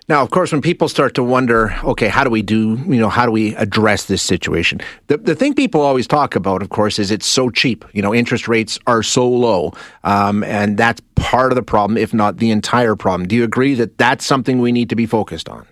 Now, 0.09 0.21
of 0.21 0.31
course, 0.31 0.51
when 0.51 0.61
people 0.61 0.89
start 0.89 1.13
to 1.15 1.23
wonder, 1.23 1.73
okay, 1.81 2.09
how 2.09 2.25
do 2.25 2.29
we 2.29 2.41
do, 2.41 2.77
you 2.87 2.99
know, 2.99 3.07
how 3.07 3.25
do 3.25 3.31
we 3.31 3.55
address 3.55 4.05
this 4.05 4.21
situation? 4.21 4.81
The, 5.07 5.15
the 5.15 5.33
thing 5.33 5.53
people 5.53 5.79
always 5.79 6.07
talk 6.07 6.35
about, 6.35 6.61
of 6.61 6.69
course, 6.69 6.99
is 6.99 7.09
it's 7.09 7.25
so 7.25 7.49
cheap. 7.49 7.85
You 7.93 8.01
know, 8.01 8.13
interest 8.13 8.49
rates 8.49 8.77
are 8.85 9.01
so 9.01 9.29
low. 9.29 9.71
Um, 10.03 10.43
and 10.43 10.77
that's 10.77 11.01
part 11.15 11.53
of 11.53 11.55
the 11.55 11.63
problem, 11.63 11.97
if 11.97 12.13
not 12.13 12.37
the 12.37 12.51
entire 12.51 12.97
problem. 12.97 13.29
Do 13.29 13.35
you 13.35 13.45
agree 13.45 13.75
that 13.75 13.97
that's 13.97 14.25
something 14.25 14.59
we 14.59 14.73
need 14.73 14.89
to 14.89 14.95
be 14.95 15.05
focused 15.05 15.47
on? 15.47 15.65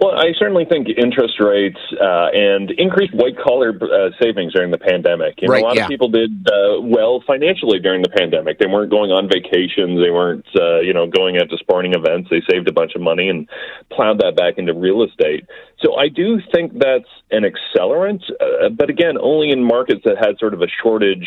Well, 0.00 0.11
I 0.22 0.32
certainly 0.38 0.64
think 0.64 0.86
interest 0.88 1.40
rates 1.40 1.80
uh, 2.00 2.30
and 2.32 2.70
increased 2.78 3.12
white 3.12 3.36
collar 3.36 3.74
uh, 3.74 4.10
savings 4.22 4.52
during 4.52 4.70
the 4.70 4.78
pandemic. 4.78 5.42
You 5.42 5.48
know, 5.48 5.54
right, 5.54 5.64
a 5.64 5.66
lot 5.66 5.74
yeah. 5.74 5.82
of 5.82 5.88
people 5.88 6.08
did 6.10 6.30
uh, 6.46 6.80
well 6.80 7.24
financially 7.26 7.80
during 7.80 8.02
the 8.02 8.08
pandemic. 8.08 8.60
They 8.60 8.68
weren't 8.68 8.90
going 8.90 9.10
on 9.10 9.28
vacations. 9.28 9.98
They 9.98 10.12
weren't, 10.12 10.46
uh, 10.54 10.78
you 10.78 10.94
know, 10.94 11.08
going 11.08 11.38
out 11.38 11.50
to 11.50 11.58
sporting 11.58 11.94
events. 11.94 12.30
They 12.30 12.40
saved 12.48 12.68
a 12.68 12.72
bunch 12.72 12.92
of 12.94 13.02
money 13.02 13.28
and 13.30 13.48
plowed 13.90 14.20
that 14.20 14.36
back 14.36 14.58
into 14.58 14.72
real 14.74 15.02
estate. 15.02 15.44
So 15.80 15.96
I 15.96 16.06
do 16.06 16.38
think 16.54 16.78
that's 16.78 17.10
an 17.32 17.42
accelerant, 17.42 18.22
uh, 18.40 18.68
but 18.68 18.90
again, 18.90 19.18
only 19.20 19.50
in 19.50 19.64
markets 19.64 20.02
that 20.04 20.18
had 20.18 20.38
sort 20.38 20.54
of 20.54 20.62
a 20.62 20.68
shortage 20.82 21.26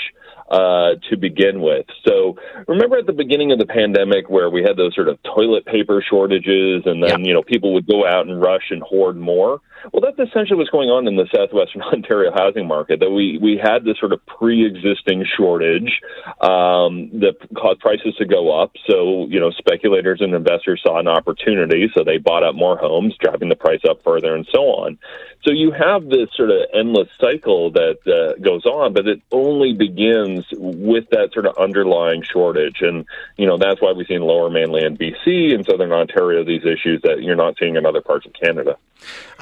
uh, 0.49 0.95
to 1.09 1.17
begin 1.17 1.59
with. 1.61 1.85
So 2.07 2.37
remember 2.67 2.97
at 2.97 3.07
the 3.07 3.13
beginning 3.13 3.51
of 3.51 3.57
the 3.57 3.65
pandemic 3.65 4.29
where 4.29 4.49
we 4.49 4.61
had 4.61 4.77
those 4.77 4.93
sort 4.93 5.09
of 5.09 5.17
toilet 5.23 5.65
paper 5.65 6.03
shortages, 6.07 6.83
and 6.85 7.01
then 7.01 7.21
yeah. 7.21 7.27
you 7.27 7.33
know 7.33 7.41
people 7.41 7.73
would 7.73 7.87
go 7.87 8.05
out 8.05 8.27
and 8.27 8.39
rush 8.39 8.69
and 8.69 8.81
hoard 8.85 9.17
more. 9.17 9.61
Well, 9.93 10.01
that's 10.01 10.29
essentially 10.29 10.57
what's 10.57 10.69
going 10.69 10.89
on 10.89 11.07
in 11.07 11.15
the 11.15 11.27
southwestern 11.33 11.81
Ontario 11.93 12.31
housing 12.33 12.67
market. 12.67 12.99
That 12.99 13.11
we 13.11 13.37
we 13.41 13.59
had 13.61 13.83
this 13.83 13.97
sort 13.99 14.13
of 14.13 14.25
pre-existing 14.25 15.25
shortage 15.37 16.01
um, 16.41 17.09
that 17.19 17.35
caused 17.55 17.79
prices 17.79 18.15
to 18.17 18.25
go 18.25 18.59
up. 18.59 18.71
So 18.89 19.27
you 19.27 19.39
know 19.39 19.51
speculators 19.51 20.21
and 20.21 20.33
investors 20.33 20.81
saw 20.85 20.99
an 20.99 21.07
opportunity, 21.07 21.89
so 21.93 22.03
they 22.03 22.17
bought 22.17 22.43
up 22.43 22.55
more 22.55 22.77
homes, 22.77 23.15
driving 23.19 23.49
the 23.49 23.55
price 23.55 23.81
up 23.87 24.03
further, 24.03 24.35
and 24.35 24.47
so 24.51 24.61
on. 24.61 24.97
So 25.43 25.51
you 25.51 25.71
have 25.71 26.09
this 26.09 26.29
sort 26.35 26.49
of 26.49 26.61
endless 26.73 27.07
cycle 27.19 27.71
that 27.71 27.99
uh, 28.07 28.41
goes 28.41 28.65
on, 28.65 28.93
but 28.93 29.07
it 29.07 29.21
only 29.31 29.73
begins 29.73 30.43
with 30.51 31.07
that 31.11 31.33
sort 31.33 31.45
of 31.45 31.55
underlying 31.57 32.23
shortage, 32.23 32.81
and 32.81 33.05
you 33.37 33.45
know 33.45 33.57
that's 33.57 33.81
why 33.81 33.91
we 33.91 34.05
see 34.05 34.15
in 34.15 34.23
Lower 34.23 34.49
Mainland 34.49 34.97
BC 34.97 35.53
and 35.53 35.65
Southern 35.65 35.91
Ontario 35.91 36.43
these 36.43 36.63
issues 36.65 37.01
that 37.03 37.21
you're 37.21 37.35
not 37.35 37.55
seeing 37.59 37.75
in 37.75 37.85
other 37.85 38.01
parts 38.01 38.25
of 38.25 38.33
Canada. 38.33 38.77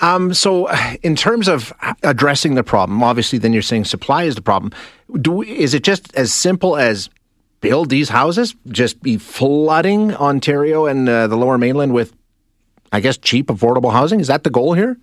Um, 0.01 0.32
so, 0.33 0.69
in 1.01 1.15
terms 1.15 1.47
of 1.47 1.73
addressing 2.03 2.55
the 2.55 2.63
problem, 2.63 3.03
obviously, 3.03 3.39
then 3.39 3.53
you're 3.53 3.61
saying 3.61 3.85
supply 3.85 4.23
is 4.23 4.35
the 4.35 4.41
problem. 4.41 4.71
Do 5.21 5.41
is 5.41 5.73
it 5.73 5.83
just 5.83 6.13
as 6.15 6.33
simple 6.33 6.77
as 6.77 7.09
build 7.61 7.89
these 7.89 8.09
houses, 8.09 8.55
just 8.67 9.01
be 9.01 9.17
flooding 9.17 10.13
Ontario 10.15 10.85
and 10.85 11.07
uh, 11.07 11.27
the 11.27 11.37
Lower 11.37 11.57
Mainland 11.57 11.93
with, 11.93 12.13
I 12.91 12.99
guess, 12.99 13.17
cheap, 13.17 13.47
affordable 13.47 13.91
housing? 13.91 14.19
Is 14.19 14.27
that 14.27 14.43
the 14.43 14.49
goal 14.49 14.73
here? 14.73 14.97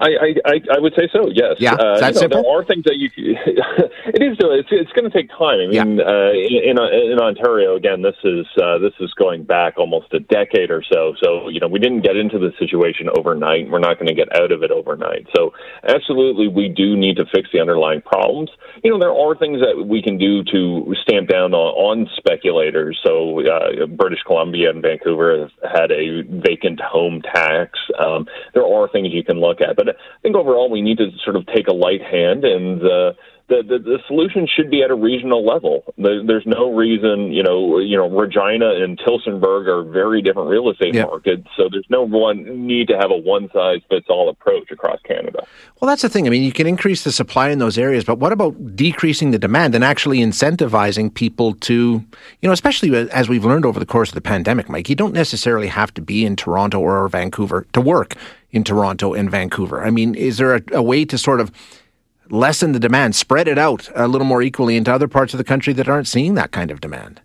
I, 0.00 0.34
I, 0.44 0.54
I 0.76 0.78
would 0.78 0.94
say 0.96 1.08
so. 1.12 1.28
Yes. 1.32 1.56
Yeah. 1.58 1.74
Uh, 1.74 1.98
That's 1.98 2.20
you 2.20 2.28
know, 2.28 2.34
simple. 2.36 2.42
There 2.42 2.52
are 2.52 2.64
things 2.64 2.84
that 2.84 2.96
you. 2.96 3.10
it 3.16 4.22
is. 4.22 4.36
It's 4.40 4.68
it's 4.70 4.92
going 4.92 5.10
to 5.10 5.14
take 5.16 5.28
time. 5.30 5.60
I 5.60 5.66
mean, 5.66 5.96
Yeah. 5.98 6.04
uh, 6.04 6.32
in, 6.32 6.76
in 6.76 7.12
in 7.12 7.18
Ontario, 7.18 7.76
again, 7.76 8.02
this 8.02 8.16
is 8.24 8.46
uh, 8.62 8.78
this 8.78 8.92
is 9.00 9.12
going 9.14 9.44
back 9.44 9.78
almost 9.78 10.12
a 10.12 10.20
decade 10.20 10.70
or 10.70 10.82
so. 10.82 11.14
So 11.22 11.48
you 11.48 11.60
know, 11.60 11.68
we 11.68 11.78
didn't 11.78 12.02
get 12.02 12.16
into 12.16 12.38
the 12.38 12.52
situation 12.58 13.08
overnight. 13.16 13.70
We're 13.70 13.78
not 13.78 13.98
going 13.98 14.08
to 14.08 14.14
get 14.14 14.34
out 14.36 14.52
of 14.52 14.62
it 14.62 14.70
overnight. 14.70 15.26
So 15.34 15.52
absolutely, 15.86 16.48
we 16.48 16.68
do 16.68 16.96
need 16.96 17.16
to 17.16 17.24
fix 17.34 17.48
the 17.52 17.60
underlying 17.60 18.02
problems. 18.02 18.50
You 18.82 18.90
know, 18.90 18.98
there 18.98 19.12
are 19.14 19.36
things 19.36 19.60
that 19.60 19.86
we 19.86 20.02
can 20.02 20.18
do 20.18 20.42
to 20.44 20.94
stamp 21.02 21.28
down 21.28 21.54
on, 21.54 21.74
on 22.04 22.10
speculators. 22.16 22.98
So 23.04 23.40
uh, 23.40 23.86
British 23.86 24.20
Columbia 24.26 24.70
and 24.70 24.82
Vancouver 24.82 25.40
have 25.40 25.72
had 25.72 25.90
a 25.92 26.22
vacant 26.22 26.80
home 26.80 27.22
tax. 27.22 27.78
Um, 27.98 28.26
there 28.54 28.66
are 28.66 28.88
things 28.88 29.08
you 29.12 29.24
can 29.24 29.40
look 29.40 29.60
at, 29.60 29.73
but 29.76 29.88
I 29.88 29.92
think 30.22 30.36
overall 30.36 30.70
we 30.70 30.82
need 30.82 30.98
to 30.98 31.10
sort 31.22 31.36
of 31.36 31.46
take 31.46 31.68
a 31.68 31.72
light 31.72 32.02
hand 32.02 32.44
and. 32.44 32.82
Uh, 32.82 33.12
the, 33.48 33.62
the 33.62 33.78
the 33.78 33.98
solution 34.06 34.48
should 34.48 34.70
be 34.70 34.82
at 34.82 34.90
a 34.90 34.94
regional 34.94 35.44
level. 35.44 35.84
There, 35.98 36.24
there's 36.24 36.46
no 36.46 36.74
reason, 36.74 37.30
you 37.30 37.42
know, 37.42 37.78
you 37.78 37.96
know, 37.96 38.08
Regina 38.08 38.82
and 38.82 38.98
Tillsonburg 38.98 39.68
are 39.68 39.82
very 39.82 40.22
different 40.22 40.48
real 40.48 40.70
estate 40.70 40.94
markets, 40.94 41.46
so 41.56 41.68
there's 41.70 41.86
no 41.90 42.02
one 42.02 42.66
need 42.66 42.88
to 42.88 42.96
have 42.96 43.10
a 43.10 43.16
one 43.16 43.50
size 43.52 43.80
fits 43.90 44.06
all 44.08 44.30
approach 44.30 44.70
across 44.70 44.98
Canada. 45.02 45.46
Well, 45.80 45.88
that's 45.88 46.00
the 46.00 46.08
thing. 46.08 46.26
I 46.26 46.30
mean, 46.30 46.42
you 46.42 46.52
can 46.52 46.66
increase 46.66 47.04
the 47.04 47.12
supply 47.12 47.50
in 47.50 47.58
those 47.58 47.76
areas, 47.76 48.04
but 48.04 48.18
what 48.18 48.32
about 48.32 48.74
decreasing 48.74 49.30
the 49.30 49.38
demand 49.38 49.74
and 49.74 49.84
actually 49.84 50.18
incentivizing 50.18 51.12
people 51.12 51.54
to, 51.54 51.74
you 52.40 52.46
know, 52.48 52.52
especially 52.52 52.94
as 53.10 53.28
we've 53.28 53.44
learned 53.44 53.66
over 53.66 53.78
the 53.78 53.86
course 53.86 54.08
of 54.08 54.14
the 54.14 54.22
pandemic, 54.22 54.70
Mike, 54.70 54.88
you 54.88 54.96
don't 54.96 55.12
necessarily 55.12 55.66
have 55.66 55.92
to 55.94 56.00
be 56.00 56.24
in 56.24 56.34
Toronto 56.34 56.80
or 56.80 57.06
Vancouver 57.08 57.66
to 57.74 57.80
work 57.82 58.14
in 58.52 58.64
Toronto 58.64 59.12
and 59.12 59.30
Vancouver. 59.30 59.84
I 59.84 59.90
mean, 59.90 60.14
is 60.14 60.38
there 60.38 60.54
a, 60.54 60.62
a 60.72 60.82
way 60.82 61.04
to 61.04 61.18
sort 61.18 61.40
of 61.40 61.50
lessen 62.30 62.72
the 62.72 62.80
demand, 62.80 63.14
spread 63.14 63.48
it 63.48 63.58
out 63.58 63.90
a 63.94 64.08
little 64.08 64.26
more 64.26 64.42
equally 64.42 64.76
into 64.76 64.92
other 64.92 65.08
parts 65.08 65.34
of 65.34 65.38
the 65.38 65.44
country 65.44 65.72
that 65.74 65.88
aren't 65.88 66.08
seeing 66.08 66.34
that 66.34 66.52
kind 66.52 66.70
of 66.70 66.80
demand? 66.80 67.20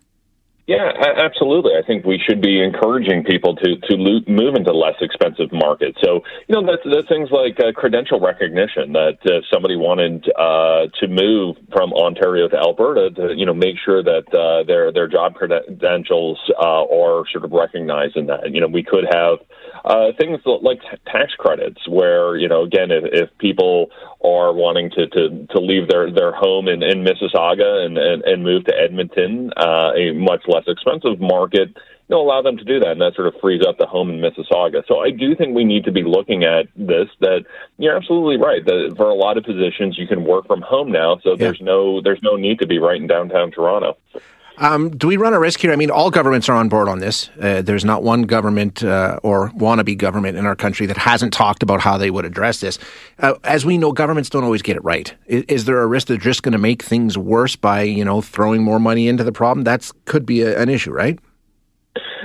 Yeah, 0.70 0.92
absolutely. 1.18 1.72
I 1.72 1.84
think 1.84 2.04
we 2.04 2.22
should 2.24 2.40
be 2.40 2.62
encouraging 2.62 3.24
people 3.24 3.56
to 3.56 3.76
to 3.76 3.96
move 3.96 4.54
into 4.54 4.72
less 4.72 4.94
expensive 5.00 5.50
markets. 5.50 5.98
So 6.00 6.22
you 6.46 6.54
know 6.54 6.64
that's 6.64 6.82
that's 6.84 7.08
things 7.08 7.28
like 7.32 7.58
uh, 7.58 7.72
credential 7.72 8.20
recognition. 8.20 8.92
That 8.92 9.18
if 9.24 9.42
somebody 9.52 9.74
wanted 9.74 10.30
uh, 10.38 10.86
to 11.00 11.08
move 11.08 11.56
from 11.72 11.92
Ontario 11.92 12.46
to 12.46 12.56
Alberta, 12.56 13.10
to 13.10 13.34
you 13.34 13.46
know 13.46 13.52
make 13.52 13.78
sure 13.84 14.00
that 14.04 14.32
uh, 14.32 14.62
their 14.62 14.92
their 14.92 15.08
job 15.08 15.34
credentials 15.34 16.38
uh, 16.56 16.84
are 16.86 17.24
sort 17.32 17.44
of 17.44 17.50
recognized 17.50 18.16
in 18.16 18.26
that. 18.26 18.54
You 18.54 18.60
know 18.60 18.68
we 18.68 18.84
could 18.84 19.06
have 19.12 19.38
uh, 19.84 20.12
things 20.18 20.40
like 20.44 20.80
t- 20.82 20.98
tax 21.06 21.32
credits, 21.38 21.86
where 21.88 22.36
you 22.36 22.48
know 22.48 22.62
again 22.62 22.90
if, 22.90 23.04
if 23.12 23.38
people 23.38 23.90
are 24.22 24.52
wanting 24.52 24.90
to, 24.90 25.06
to, 25.06 25.46
to 25.46 25.60
leave 25.60 25.88
their, 25.88 26.12
their 26.12 26.32
home 26.32 26.68
in, 26.68 26.82
in 26.82 27.02
Mississauga 27.02 27.86
and, 27.86 27.96
and, 27.96 28.22
and 28.24 28.44
move 28.44 28.64
to 28.66 28.74
Edmonton, 28.76 29.50
uh, 29.56 29.92
a 29.96 30.12
much 30.12 30.42
less 30.46 30.64
expensive 30.66 31.18
market, 31.20 31.68
you 32.10 32.16
know, 32.16 32.20
allow 32.20 32.42
them 32.42 32.58
to 32.58 32.64
do 32.64 32.80
that, 32.80 32.90
and 32.90 33.00
that 33.00 33.14
sort 33.14 33.28
of 33.28 33.40
frees 33.40 33.62
up 33.66 33.78
the 33.78 33.86
home 33.86 34.10
in 34.10 34.20
Mississauga. 34.20 34.82
So 34.86 34.98
I 34.98 35.10
do 35.10 35.34
think 35.34 35.54
we 35.54 35.64
need 35.64 35.84
to 35.84 35.92
be 35.92 36.02
looking 36.02 36.44
at 36.44 36.66
this. 36.76 37.08
That 37.20 37.44
you're 37.78 37.96
absolutely 37.96 38.36
right. 38.36 38.64
That 38.64 38.94
for 38.96 39.08
a 39.08 39.14
lot 39.14 39.38
of 39.38 39.44
positions, 39.44 39.96
you 39.96 40.06
can 40.06 40.24
work 40.24 40.46
from 40.46 40.60
home 40.60 40.90
now, 40.90 41.18
so 41.22 41.36
there's 41.36 41.60
no 41.60 42.02
there's 42.02 42.20
no 42.22 42.36
need 42.36 42.58
to 42.58 42.66
be 42.66 42.78
right 42.78 43.00
in 43.00 43.06
downtown 43.06 43.52
Toronto. 43.52 43.96
Um, 44.60 44.90
do 44.90 45.06
we 45.06 45.16
run 45.16 45.32
a 45.32 45.40
risk 45.40 45.60
here? 45.60 45.72
I 45.72 45.76
mean, 45.76 45.90
all 45.90 46.10
governments 46.10 46.46
are 46.50 46.54
on 46.54 46.68
board 46.68 46.86
on 46.86 46.98
this. 46.98 47.30
Uh, 47.40 47.62
there's 47.62 47.84
not 47.84 48.02
one 48.02 48.22
government 48.22 48.84
uh, 48.84 49.18
or 49.22 49.48
wannabe 49.52 49.96
government 49.96 50.36
in 50.36 50.44
our 50.44 50.54
country 50.54 50.84
that 50.84 50.98
hasn't 50.98 51.32
talked 51.32 51.62
about 51.62 51.80
how 51.80 51.96
they 51.96 52.10
would 52.10 52.26
address 52.26 52.60
this. 52.60 52.78
Uh, 53.18 53.34
as 53.42 53.64
we 53.64 53.78
know, 53.78 53.90
governments 53.90 54.28
don't 54.28 54.44
always 54.44 54.60
get 54.60 54.76
it 54.76 54.84
right. 54.84 55.14
Is, 55.26 55.44
is 55.48 55.64
there 55.64 55.80
a 55.80 55.86
risk 55.86 56.08
they're 56.08 56.18
just 56.18 56.42
going 56.42 56.52
to 56.52 56.58
make 56.58 56.82
things 56.82 57.16
worse 57.16 57.56
by, 57.56 57.82
you 57.82 58.04
know, 58.04 58.20
throwing 58.20 58.62
more 58.62 58.78
money 58.78 59.08
into 59.08 59.24
the 59.24 59.32
problem? 59.32 59.64
That 59.64 59.90
could 60.04 60.26
be 60.26 60.42
a, 60.42 60.60
an 60.60 60.68
issue, 60.68 60.92
right? 60.92 61.18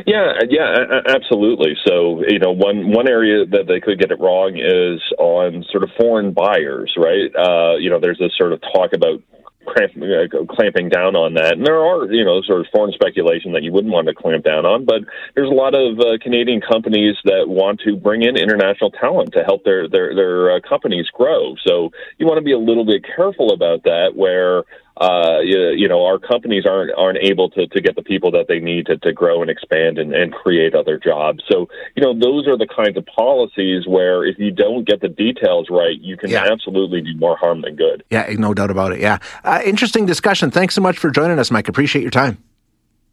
Yeah, 0.05 0.33
yeah, 0.49 1.01
absolutely. 1.07 1.77
So, 1.87 2.21
you 2.27 2.37
know, 2.37 2.51
one 2.51 2.91
one 2.91 3.07
area 3.07 3.45
that 3.45 3.65
they 3.67 3.79
could 3.79 3.97
get 3.97 4.11
it 4.11 4.19
wrong 4.19 4.57
is 4.57 5.01
on 5.17 5.63
sort 5.71 5.83
of 5.83 5.89
foreign 5.97 6.33
buyers, 6.33 6.93
right? 6.97 7.33
Uh, 7.33 7.77
you 7.77 7.89
know, 7.89 7.99
there's 7.99 8.19
this 8.19 8.33
sort 8.37 8.51
of 8.51 8.61
talk 8.73 8.91
about 8.93 9.21
cramp, 9.65 9.93
uh, 9.97 10.45
clamping 10.53 10.89
down 10.89 11.15
on 11.15 11.33
that. 11.35 11.53
And 11.53 11.65
there 11.65 11.79
are, 11.79 12.11
you 12.11 12.23
know, 12.23 12.41
sort 12.41 12.61
of 12.61 12.67
foreign 12.71 12.93
speculation 12.93 13.51
that 13.53 13.63
you 13.63 13.71
wouldn't 13.71 13.93
want 13.93 14.07
to 14.07 14.13
clamp 14.13 14.43
down 14.43 14.65
on, 14.65 14.85
but 14.85 15.01
there's 15.35 15.49
a 15.49 15.53
lot 15.53 15.75
of 15.75 15.99
uh, 15.99 16.17
Canadian 16.21 16.61
companies 16.61 17.15
that 17.25 17.47
want 17.47 17.79
to 17.81 17.95
bring 17.95 18.21
in 18.21 18.37
international 18.37 18.91
talent 18.91 19.33
to 19.33 19.43
help 19.43 19.63
their 19.63 19.89
their 19.89 20.15
their 20.15 20.55
uh, 20.55 20.59
companies 20.61 21.07
grow. 21.13 21.55
So 21.65 21.91
you 22.17 22.25
want 22.25 22.37
to 22.37 22.43
be 22.43 22.53
a 22.53 22.59
little 22.59 22.85
bit 22.85 23.03
careful 23.03 23.51
about 23.51 23.83
that, 23.83 24.15
where 24.15 24.63
uh, 24.97 25.39
you, 25.43 25.71
you, 25.75 25.87
know, 25.89 26.05
our 26.05 26.17
companies 26.17 26.65
aren't 26.65 26.91
aren't 26.97 27.17
able 27.17 27.49
to, 27.49 27.67
to 27.67 27.81
get 27.81 27.95
the 27.95 28.01
people 28.01 28.31
that 28.31 28.47
they 28.47 28.59
need 28.59 28.85
to, 28.85 28.97
to 28.97 29.11
grow 29.11 29.41
and 29.41 29.51
expand 29.51 29.97
and, 29.97 30.13
and 30.13 30.33
create 30.33 30.73
other 30.73 30.97
jobs. 30.97 31.43
So, 31.51 31.67
you 31.95 32.03
know, 32.03 32.17
those 32.17 32.47
are 32.47 32.57
the 32.57 32.67
kinds 32.67 32.95
of 32.95 33.05
policies 33.05 33.85
where 33.87 34.25
if 34.25 34.39
you 34.39 34.51
don't 34.51 34.87
get 34.87 35.01
the 35.01 35.09
details 35.09 35.67
right, 35.69 35.99
you 35.99 36.15
can 36.15 36.29
yeah. 36.29 36.47
absolutely 36.49 37.01
do 37.01 37.17
more 37.17 37.35
harm 37.35 37.61
than 37.61 37.75
good. 37.75 38.03
Yeah, 38.09 38.27
no 38.37 38.53
doubt 38.53 38.71
about 38.71 38.93
it. 38.93 39.01
Yeah. 39.01 39.17
Uh, 39.43 39.61
interesting 39.65 40.05
discussion. 40.05 40.49
Thanks 40.49 40.75
so 40.75 40.81
much 40.81 40.97
for 40.97 41.09
joining 41.09 41.39
us, 41.39 41.51
Mike. 41.51 41.67
Appreciate 41.67 42.01
your 42.01 42.11
time. 42.11 42.37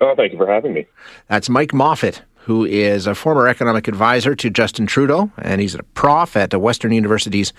Oh, 0.00 0.14
thank 0.16 0.32
you 0.32 0.38
for 0.38 0.46
having 0.46 0.72
me. 0.72 0.86
That's 1.28 1.48
Mike 1.48 1.72
Moffat, 1.72 2.22
who 2.34 2.64
is 2.64 3.06
a 3.06 3.14
former 3.14 3.48
economic 3.48 3.88
advisor 3.88 4.34
to 4.34 4.50
Justin 4.50 4.86
Trudeau, 4.86 5.30
and 5.38 5.60
he's 5.60 5.74
a 5.74 5.82
prof 5.82 6.36
at 6.36 6.54
Western 6.60 6.92
University's 6.92 7.52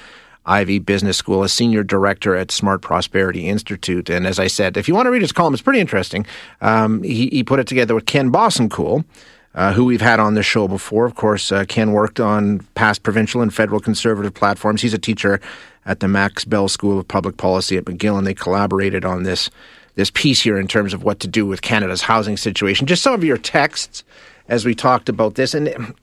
Ivey 0.46 0.80
Business 0.80 1.18
School, 1.18 1.44
a 1.44 1.50
senior 1.50 1.84
director 1.84 2.36
at 2.36 2.52
Smart 2.52 2.82
Prosperity 2.82 3.48
Institute. 3.48 4.10
And 4.10 4.28
as 4.28 4.40
I 4.40 4.48
said, 4.48 4.76
if 4.76 4.88
you 4.88 4.96
want 4.96 5.06
to 5.06 5.12
read 5.12 5.22
his 5.22 5.32
column, 5.32 5.54
it's 5.54 5.64
pretty 5.64 5.80
interesting. 5.80 6.26
Um, 6.62 7.02
he, 7.04 7.28
he, 7.30 7.44
put 7.44 7.60
it 7.60 7.68
together 7.68 7.96
with 7.96 8.06
Ken 8.06 8.32
Boessenkool, 8.32 9.06
uh, 9.56 9.74
who 9.74 9.86
we've 9.86 10.02
had 10.02 10.20
on 10.20 10.34
the 10.34 10.44
show 10.44 10.68
before. 10.68 11.06
Of 11.06 11.16
course, 11.16 11.52
uh, 11.52 11.66
Ken 11.68 11.92
worked 11.92 12.20
on 12.20 12.60
past 12.76 13.04
provincial 13.04 13.42
and 13.42 13.54
federal 13.54 13.80
conservative 13.80 14.34
platforms. 14.34 14.82
He's 14.82 14.94
a 14.94 15.00
teacher 15.00 15.40
at 15.86 16.00
the 16.00 16.08
Max 16.08 16.46
Bell 16.46 16.68
School 16.68 17.00
of 17.00 17.08
Public 17.08 17.38
Policy 17.38 17.78
at 17.78 17.86
McGill, 17.86 18.18
and 18.18 18.28
they 18.28 18.34
collaborated 18.34 19.06
on 19.06 19.24
this 19.24 19.50
this 19.96 20.10
piece 20.10 20.42
here 20.42 20.58
in 20.58 20.68
terms 20.68 20.92
of 20.92 21.04
what 21.04 21.20
to 21.20 21.28
do 21.28 21.46
with 21.46 21.62
Canada's 21.62 22.02
housing 22.02 22.36
situation. 22.36 22.88
Just 22.88 23.04
some 23.04 23.14
of 23.14 23.24
your 23.24 23.38
texts 23.38 24.04
as 24.48 24.66
we 24.66 24.74
talked 24.74 25.08
about 25.08 25.36
this, 25.36 25.54
and 25.54 25.94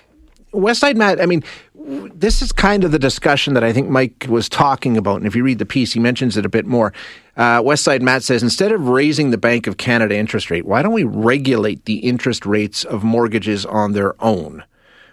Westside 0.53 0.97
Matt, 0.97 1.21
I 1.21 1.27
mean, 1.27 1.45
this 1.75 2.43
is 2.43 2.53
kind 2.53 2.85
of 2.85 2.93
the 2.93 2.99
discussion 2.99 3.55
that 3.55 3.65
I 3.65 3.73
think 3.73 3.89
Mike 3.89 4.27
was 4.29 4.49
talking 4.49 4.97
about. 4.97 5.17
And 5.17 5.27
if 5.27 5.35
you 5.35 5.43
read 5.43 5.59
the 5.59 5.67
piece, 5.67 5.93
he 5.93 6.01
mentions 6.01 6.37
it 6.37 6.45
a 6.45 6.49
bit 6.49 6.67
more. 6.67 6.93
Uh, 7.37 7.63
Westside 7.63 8.03
Matt 8.03 8.23
says 8.23 8.43
instead 8.43 8.73
of 8.73 8.89
raising 8.89 9.31
the 9.31 9.39
Bank 9.39 9.67
of 9.67 9.77
Canada 9.77 10.17
interest 10.17 10.51
rate, 10.51 10.67
why 10.67 10.83
don't 10.83 10.93
we 10.93 11.05
regulate 11.05 11.85
the 11.85 11.99
interest 11.99 12.45
rates 12.45 12.85
of 12.85 13.03
mortgages 13.03 13.65
on 13.65 13.93
their 13.93 14.15
own? 14.23 14.65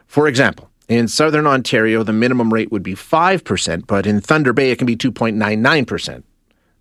For 0.08 0.28
example, 0.28 0.69
in 0.88 1.08
Southern 1.08 1.47
Ontario, 1.47 2.04
the 2.04 2.13
minimum 2.13 2.54
rate 2.54 2.71
would 2.71 2.84
be 2.84 2.95
5%, 2.95 3.88
but 3.88 4.06
in 4.06 4.21
Thunder 4.21 4.54
Bay, 4.54 4.71
it 4.71 4.78
can 4.78 4.88
be 4.88 4.95
2.99%. 4.95 6.23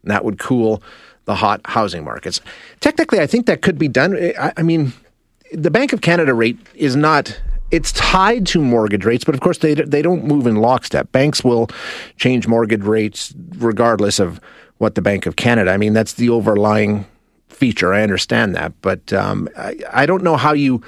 That 0.05 0.25
would 0.25 0.39
cool 0.39 0.83
the 1.25 1.35
hot 1.35 1.61
housing 1.65 2.05
markets. 2.05 2.41
Technically, 2.81 3.21
I 3.21 3.27
think 3.27 3.47
that 3.47 3.63
could 3.63 3.79
be 3.79 3.89
done. 3.89 4.17
I, 4.39 4.53
I 4.57 4.63
mean, 4.63 4.93
the 5.53 5.71
Bank 5.71 5.93
of 5.93 6.01
Canada 6.01 6.35
rate 6.35 6.59
is 6.75 6.95
not 6.97 7.41
it's 7.71 7.93
tied 7.93 8.47
to 8.49 8.61
mortgage 8.61 9.05
rates, 9.05 9.25
but 9.25 9.35
of 9.35 9.41
course 9.41 9.59
they 9.59 9.75
they 9.75 10.03
don't 10.03 10.25
move 10.25 10.47
in 10.47 10.57
lockstep. 10.57 11.11
Banks 11.13 11.43
will 11.43 11.69
change 12.17 12.47
mortgage 12.47 12.83
rates 12.83 13.35
regardless 13.59 14.19
of 14.19 14.41
what 14.79 14.95
the 14.95 15.03
Bank 15.03 15.27
of 15.27 15.37
Canada. 15.37 15.71
I 15.71 15.77
mean, 15.77 15.93
that's 15.93 16.15
the 16.15 16.29
overlying 16.29 17.07
feature. 17.49 17.95
I 17.95 18.03
understand 18.03 18.55
that, 18.55 18.73
but 18.83 19.13
um, 19.13 19.49
I, 19.57 19.79
I 19.93 20.07
don't 20.07 20.23
know 20.23 20.37
how 20.37 20.53
you 20.53 20.83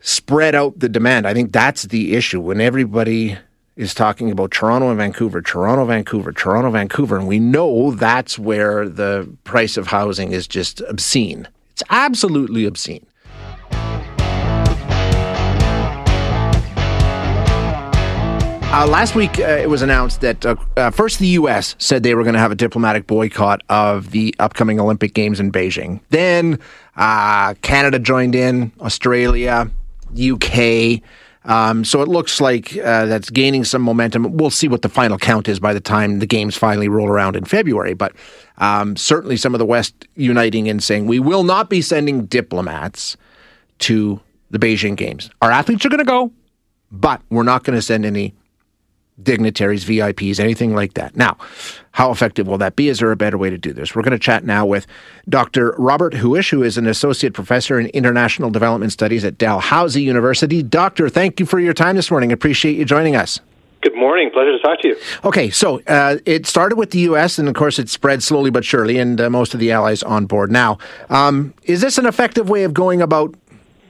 spread 0.00 0.54
out 0.54 0.78
the 0.78 0.88
demand. 0.88 1.26
I 1.26 1.34
think 1.34 1.52
that's 1.52 1.84
the 1.84 2.14
issue 2.14 2.40
when 2.40 2.60
everybody 2.60 3.36
is 3.76 3.94
talking 3.94 4.30
about 4.30 4.50
Toronto 4.50 4.90
and 4.90 4.98
Vancouver, 4.98 5.40
Toronto, 5.40 5.86
Vancouver, 5.86 6.32
Toronto, 6.32 6.70
Vancouver, 6.70 7.16
and 7.16 7.26
we 7.26 7.38
know 7.38 7.92
that's 7.92 8.38
where 8.38 8.88
the 8.88 9.30
price 9.44 9.76
of 9.76 9.86
housing 9.86 10.32
is 10.32 10.46
just 10.46 10.82
obscene. 10.82 11.48
It's 11.70 11.82
absolutely 11.88 12.66
obscene. 12.66 13.06
Uh, 18.72 18.86
last 18.86 19.16
week, 19.16 19.40
uh, 19.40 19.42
it 19.42 19.68
was 19.68 19.82
announced 19.82 20.20
that 20.20 20.46
uh, 20.46 20.54
uh 20.76 20.92
first 20.92 21.18
the 21.18 21.26
U.S. 21.26 21.74
said 21.78 22.04
they 22.04 22.14
were 22.14 22.22
going 22.22 22.34
to 22.34 22.40
have 22.40 22.52
a 22.52 22.54
diplomatic 22.54 23.04
boycott 23.04 23.62
of 23.68 24.12
the 24.12 24.32
upcoming 24.38 24.78
Olympic 24.78 25.12
Games 25.12 25.40
in 25.40 25.50
Beijing. 25.50 26.00
Then 26.10 26.60
uh, 26.94 27.54
Canada 27.62 27.98
joined 27.98 28.36
in, 28.36 28.70
Australia, 28.80 29.68
UK. 30.16 31.02
Um, 31.44 31.84
so 31.84 32.00
it 32.00 32.06
looks 32.06 32.40
like 32.40 32.76
uh, 32.76 33.06
that's 33.06 33.28
gaining 33.28 33.64
some 33.64 33.82
momentum. 33.82 34.36
We'll 34.36 34.50
see 34.50 34.68
what 34.68 34.82
the 34.82 34.88
final 34.88 35.18
count 35.18 35.48
is 35.48 35.58
by 35.58 35.74
the 35.74 35.80
time 35.80 36.20
the 36.20 36.26
games 36.26 36.56
finally 36.56 36.88
roll 36.88 37.08
around 37.08 37.34
in 37.34 37.46
February. 37.46 37.94
But 37.94 38.12
um, 38.58 38.94
certainly, 38.94 39.36
some 39.36 39.52
of 39.52 39.58
the 39.58 39.66
West 39.66 40.06
uniting 40.14 40.68
and 40.68 40.80
saying 40.80 41.06
we 41.06 41.18
will 41.18 41.42
not 41.42 41.70
be 41.70 41.82
sending 41.82 42.26
diplomats 42.26 43.16
to 43.80 44.20
the 44.50 44.60
Beijing 44.60 44.94
Games. 44.94 45.28
Our 45.42 45.50
athletes 45.50 45.84
are 45.84 45.88
going 45.88 45.98
to 45.98 46.04
go, 46.04 46.30
but 46.92 47.20
we're 47.30 47.42
not 47.42 47.64
going 47.64 47.76
to 47.76 47.82
send 47.82 48.06
any 48.06 48.32
dignitaries, 49.22 49.84
VIPs, 49.84 50.40
anything 50.40 50.74
like 50.74 50.94
that. 50.94 51.16
Now, 51.16 51.36
how 51.92 52.10
effective 52.10 52.46
will 52.46 52.58
that 52.58 52.76
be? 52.76 52.88
Is 52.88 53.00
there 53.00 53.10
a 53.10 53.16
better 53.16 53.38
way 53.38 53.50
to 53.50 53.58
do 53.58 53.72
this? 53.72 53.94
We're 53.94 54.02
going 54.02 54.12
to 54.12 54.18
chat 54.18 54.44
now 54.44 54.66
with 54.66 54.86
Dr. 55.28 55.74
Robert 55.78 56.14
Huish, 56.14 56.50
who 56.50 56.62
is 56.62 56.78
an 56.78 56.86
associate 56.86 57.34
professor 57.34 57.78
in 57.78 57.86
international 57.88 58.50
development 58.50 58.92
studies 58.92 59.24
at 59.24 59.38
Dalhousie 59.38 60.02
University. 60.02 60.62
Doctor, 60.62 61.08
thank 61.08 61.40
you 61.40 61.46
for 61.46 61.58
your 61.58 61.74
time 61.74 61.96
this 61.96 62.10
morning. 62.10 62.32
Appreciate 62.32 62.76
you 62.76 62.84
joining 62.84 63.16
us. 63.16 63.40
Good 63.82 63.96
morning. 63.96 64.30
Pleasure 64.30 64.52
to 64.52 64.58
talk 64.58 64.80
to 64.82 64.88
you. 64.88 64.96
Okay, 65.24 65.48
so 65.48 65.80
uh, 65.86 66.18
it 66.26 66.46
started 66.46 66.76
with 66.76 66.90
the 66.90 66.98
U.S., 67.00 67.38
and 67.38 67.48
of 67.48 67.54
course, 67.54 67.78
it 67.78 67.88
spread 67.88 68.22
slowly 68.22 68.50
but 68.50 68.62
surely, 68.62 68.98
and 68.98 69.18
uh, 69.18 69.30
most 69.30 69.54
of 69.54 69.60
the 69.60 69.72
allies 69.72 70.02
on 70.02 70.26
board 70.26 70.52
now. 70.52 70.76
Um, 71.08 71.54
is 71.62 71.80
this 71.80 71.96
an 71.96 72.04
effective 72.04 72.50
way 72.50 72.64
of 72.64 72.74
going 72.74 73.00
about 73.00 73.34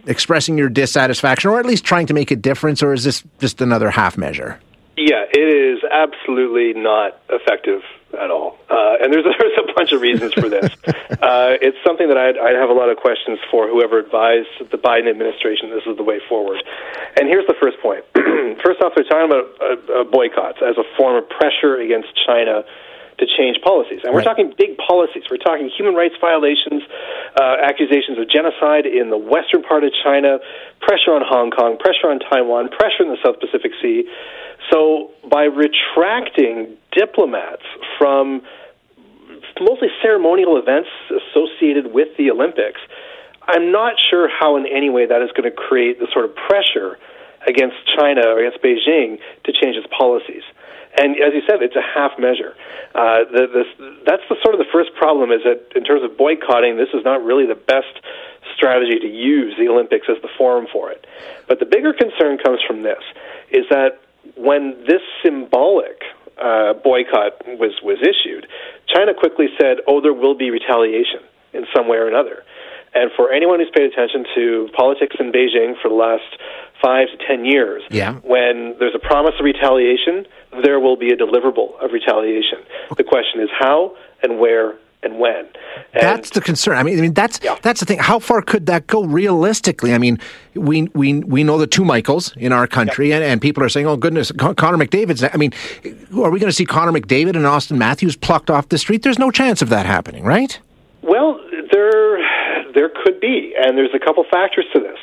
expressing 0.07 0.57
your 0.57 0.69
dissatisfaction, 0.69 1.51
or 1.51 1.59
at 1.59 1.67
least 1.67 1.85
trying 1.85 2.07
to 2.07 2.15
make 2.15 2.31
a 2.31 2.37
difference, 2.37 2.85
or 2.85 2.93
is 2.93 3.03
this 3.03 3.25
just 3.41 3.61
another 3.61 3.91
half 3.91 4.17
measure? 4.17 4.61
Yeah, 5.01 5.25
it 5.25 5.49
is 5.49 5.81
absolutely 5.91 6.77
not 6.77 7.17
effective 7.31 7.81
at 8.13 8.31
all. 8.31 8.59
Uh, 8.69 9.01
and 9.01 9.09
there's, 9.09 9.25
there's 9.41 9.57
a 9.57 9.73
bunch 9.73 9.93
of 9.93 10.03
reasons 10.03 10.35
for 10.35 10.51
this. 10.51 10.69
uh, 11.25 11.57
it's 11.57 11.79
something 11.87 12.09
that 12.09 12.19
I'd, 12.19 12.37
I'd 12.37 12.57
have 12.61 12.69
a 12.69 12.77
lot 12.77 12.91
of 12.91 12.99
questions 12.99 13.39
for 13.51 13.67
whoever 13.67 13.99
advised 13.99 14.53
the 14.61 14.77
Biden 14.77 15.09
administration 15.09 15.71
this 15.71 15.89
is 15.89 15.97
the 15.97 16.05
way 16.05 16.21
forward. 16.29 16.61
And 17.17 17.29
here's 17.29 17.47
the 17.47 17.57
first 17.57 17.81
point. 17.81 18.05
first 18.61 18.85
off, 18.85 18.93
they're 18.95 19.09
talking 19.09 19.25
about 19.25 19.49
uh, 19.57 19.65
uh, 19.65 20.05
boycotts 20.05 20.61
as 20.61 20.77
a 20.77 20.85
form 20.99 21.17
of 21.17 21.25
pressure 21.31 21.81
against 21.81 22.13
China 22.27 22.65
to 23.21 23.27
change 23.29 23.61
policies. 23.63 24.01
And 24.03 24.13
we're 24.13 24.25
right. 24.25 24.33
talking 24.33 24.53
big 24.57 24.81
policies. 24.81 25.29
We're 25.31 25.45
talking 25.45 25.69
human 25.69 25.95
rights 25.95 26.17
violations, 26.21 26.83
uh, 27.37 27.61
accusations 27.63 28.19
of 28.19 28.29
genocide 28.29 28.89
in 28.89 29.11
the 29.13 29.21
western 29.21 29.63
part 29.63 29.85
of 29.85 29.93
China, 30.03 30.41
pressure 30.81 31.13
on 31.13 31.23
Hong 31.23 31.53
Kong, 31.53 31.77
pressure 31.77 32.09
on 32.09 32.19
Taiwan, 32.19 32.73
pressure 32.73 33.05
in 33.05 33.13
the 33.13 33.21
South 33.23 33.39
Pacific 33.39 33.73
Sea. 33.81 34.09
So 34.73 35.13
by 35.29 35.45
retracting 35.45 36.77
diplomats 36.93 37.63
from 37.99 38.43
mostly 39.61 39.89
ceremonial 40.03 40.57
events 40.57 40.89
associated 41.13 41.93
with 41.93 42.09
the 42.17 42.31
Olympics, 42.31 42.81
I'm 43.47 43.73
not 43.73 43.95
sure 44.11 44.29
how 44.29 44.57
in 44.57 44.67
any 44.67 44.91
way 44.91 45.07
that 45.07 45.23
is 45.23 45.31
going 45.37 45.49
to 45.49 45.55
create 45.55 45.99
the 45.99 46.09
sort 46.13 46.25
of 46.25 46.35
pressure 46.35 46.99
against 47.47 47.77
China 47.97 48.21
or 48.29 48.41
against 48.41 48.63
Beijing 48.63 49.19
to 49.45 49.53
change 49.53 49.77
its 49.77 49.87
policies. 49.97 50.43
And 50.97 51.15
as 51.17 51.33
you 51.35 51.43
said, 51.47 51.63
it's 51.63 51.77
a 51.77 51.83
half 51.83 52.19
measure. 52.19 52.57
Uh, 52.95 53.23
the, 53.31 53.47
this, 53.47 53.71
that's 54.05 54.23
the 54.29 54.37
sort 54.43 54.55
of 54.55 54.59
the 54.59 54.71
first 54.73 54.91
problem 54.95 55.31
is 55.31 55.41
that 55.45 55.77
in 55.77 55.85
terms 55.85 56.03
of 56.03 56.17
boycotting, 56.17 56.77
this 56.77 56.91
is 56.93 57.05
not 57.05 57.23
really 57.23 57.47
the 57.47 57.55
best 57.55 57.95
strategy 58.57 58.99
to 58.99 59.07
use 59.07 59.55
the 59.59 59.69
Olympics 59.69 60.07
as 60.11 60.21
the 60.23 60.29
forum 60.37 60.67
for 60.73 60.91
it. 60.91 61.07
But 61.47 61.61
the 61.61 61.67
bigger 61.67 61.93
concern 61.93 62.39
comes 62.39 62.59
from 62.67 62.83
this: 62.83 63.03
is 63.51 63.65
that 63.71 64.01
when 64.37 64.83
this 64.87 65.03
symbolic 65.23 66.03
uh, 66.37 66.75
boycott 66.75 67.47
was 67.47 67.79
was 67.83 67.99
issued, 68.03 68.47
China 68.89 69.15
quickly 69.15 69.47
said, 69.61 69.79
"Oh, 69.87 70.01
there 70.01 70.15
will 70.15 70.35
be 70.35 70.51
retaliation 70.51 71.21
in 71.53 71.67
some 71.75 71.87
way 71.89 71.99
or 71.99 72.09
another." 72.09 72.43
And 72.95 73.11
for 73.17 73.33
anyone 73.33 73.61
who's 73.61 73.71
paid 73.75 73.93
attention 73.93 74.25
to 74.35 74.69
politics 74.75 75.17
in 75.21 75.31
Beijing 75.33 75.81
for 75.81 75.89
the 75.89 75.95
last 75.95 76.25
five 76.83 77.09
to 77.09 77.27
ten 77.27 77.45
years, 77.45 77.83
yeah. 77.91 78.15
when 78.25 78.75
there's 78.79 78.95
a 78.95 78.99
promise 78.99 79.35
of 79.39 79.45
retaliation, 79.45 80.27
there 80.65 80.81
will 80.81 80.97
be 80.97 81.11
a 81.13 81.17
deliverable 81.17 81.79
of 81.81 81.93
retaliation. 81.93 82.59
The 82.97 83.05
question 83.05 83.41
is 83.41 83.49
how 83.57 83.97
and 84.23 84.39
where 84.39 84.75
and 85.03 85.19
when. 85.19 85.47
And 85.93 86.03
that's 86.03 86.31
the 86.31 86.41
concern. 86.41 86.77
I 86.77 86.83
mean, 86.83 86.99
I 86.99 87.03
mean 87.03 87.15
that's 87.15 87.41
yeah. 87.43 87.57
that's 87.63 87.81
the 87.81 87.87
thing. 87.87 87.99
How 87.99 88.19
far 88.19 88.43
could 88.43 88.67
that 88.67 88.87
go 88.87 89.05
realistically? 89.05 89.95
I 89.95 89.99
mean, 89.99 90.19
we 90.55 90.89
we 90.95 91.21
we 91.21 91.45
know 91.45 91.59
the 91.59 91.67
two 91.67 91.85
Michaels 91.85 92.35
in 92.37 92.53
our 92.53 92.67
country, 92.67 93.11
yeah. 93.11 93.17
and, 93.17 93.25
and 93.25 93.41
people 93.41 93.63
are 93.63 93.69
saying, 93.69 93.87
"Oh 93.87 93.97
goodness, 93.97 94.31
Con- 94.33 94.55
Connor 94.55 94.85
McDavid's." 94.85 95.25
I 95.25 95.37
mean, 95.37 95.53
are 95.85 96.31
we 96.31 96.39
going 96.39 96.51
to 96.51 96.53
see 96.53 96.67
Connor 96.67 96.93
McDavid 96.93 97.37
and 97.37 97.47
Auston 97.47 97.79
Matthews 97.79 98.17
plucked 98.17 98.51
off 98.51 98.69
the 98.69 98.79
street? 98.79 99.03
There's 99.03 99.19
no 99.19 99.31
chance 99.31 99.63
of 99.63 99.69
that 99.71 99.87
happening, 99.87 100.25
right? 100.25 100.59
Well, 101.03 101.41
there 101.73 102.10
there 102.75 102.91
could 102.91 103.21
be, 103.21 103.55
and 103.57 103.77
there's 103.77 103.95
a 103.95 103.99
couple 103.99 104.25
factors 104.31 104.67
to 104.75 104.81
this. 104.81 104.99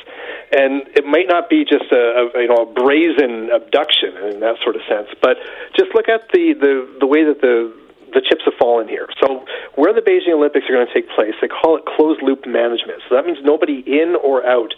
And 0.50 0.88
it 0.96 1.04
might 1.04 1.28
not 1.28 1.50
be 1.50 1.64
just 1.64 1.92
a, 1.92 2.30
a 2.34 2.42
you 2.42 2.48
know 2.48 2.64
a 2.64 2.72
brazen 2.72 3.50
abduction 3.52 4.16
in 4.32 4.40
that 4.40 4.56
sort 4.64 4.76
of 4.76 4.82
sense, 4.88 5.08
but 5.20 5.36
just 5.76 5.94
look 5.94 6.08
at 6.08 6.28
the, 6.32 6.54
the, 6.54 6.98
the 7.00 7.06
way 7.06 7.24
that 7.24 7.40
the 7.40 7.74
the 8.12 8.22
chips 8.24 8.40
have 8.44 8.54
fallen 8.58 8.88
here. 8.88 9.08
So 9.20 9.44
where 9.74 9.92
the 9.92 10.00
Beijing 10.00 10.32
Olympics 10.32 10.64
are 10.68 10.74
going 10.74 10.86
to 10.86 10.94
take 10.94 11.08
place, 11.10 11.34
they 11.40 11.48
call 11.48 11.76
it 11.76 11.84
closed 11.84 12.22
loop 12.22 12.46
management. 12.46 13.02
So 13.08 13.14
that 13.14 13.26
means 13.26 13.38
nobody 13.42 13.84
in 13.84 14.16
or 14.16 14.46
out 14.46 14.72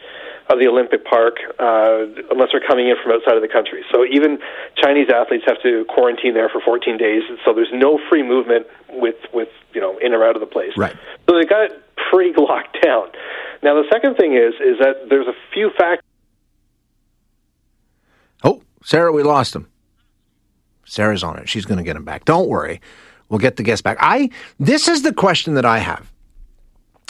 of 0.50 0.58
the 0.58 0.66
Olympic 0.66 1.04
Park 1.04 1.38
uh, 1.58 2.10
unless 2.30 2.50
they're 2.50 2.66
coming 2.66 2.88
in 2.88 2.96
from 3.02 3.12
outside 3.12 3.36
of 3.36 3.42
the 3.42 3.48
country. 3.48 3.84
So 3.92 4.04
even 4.04 4.38
Chinese 4.82 5.08
athletes 5.08 5.44
have 5.46 5.62
to 5.62 5.86
quarantine 5.86 6.34
there 6.34 6.48
for 6.48 6.60
14 6.60 6.98
days. 6.98 7.22
So 7.44 7.54
there's 7.54 7.70
no 7.72 8.00
free 8.10 8.22
movement 8.22 8.66
with 8.90 9.16
with 9.32 9.48
you 9.72 9.80
know 9.80 9.98
in 9.98 10.12
or 10.12 10.26
out 10.26 10.34
of 10.34 10.40
the 10.40 10.50
place. 10.50 10.74
Right. 10.76 10.96
So 11.28 11.38
they 11.38 11.46
got 11.46 11.70
it 11.70 11.82
pretty 12.10 12.32
locked 12.36 12.78
down. 12.82 13.08
Now 13.62 13.74
the 13.74 13.88
second 13.90 14.16
thing 14.16 14.34
is 14.34 14.54
is 14.54 14.78
that 14.80 15.08
there's 15.08 15.26
a 15.26 15.34
few 15.52 15.70
factors. 15.78 16.04
Oh, 18.42 18.62
Sarah, 18.82 19.12
we 19.12 19.22
lost 19.22 19.54
him. 19.54 19.68
Sarah's 20.84 21.22
on 21.22 21.38
it. 21.38 21.48
She's 21.48 21.66
going 21.66 21.78
to 21.78 21.84
get 21.84 21.94
him 21.94 22.04
back. 22.04 22.24
Don't 22.24 22.48
worry. 22.48 22.80
We'll 23.28 23.38
get 23.38 23.56
the 23.56 23.62
guest 23.62 23.84
back. 23.84 23.96
I 24.00 24.30
this 24.58 24.88
is 24.88 25.02
the 25.02 25.12
question 25.12 25.54
that 25.54 25.64
I 25.64 25.78
have 25.78 26.10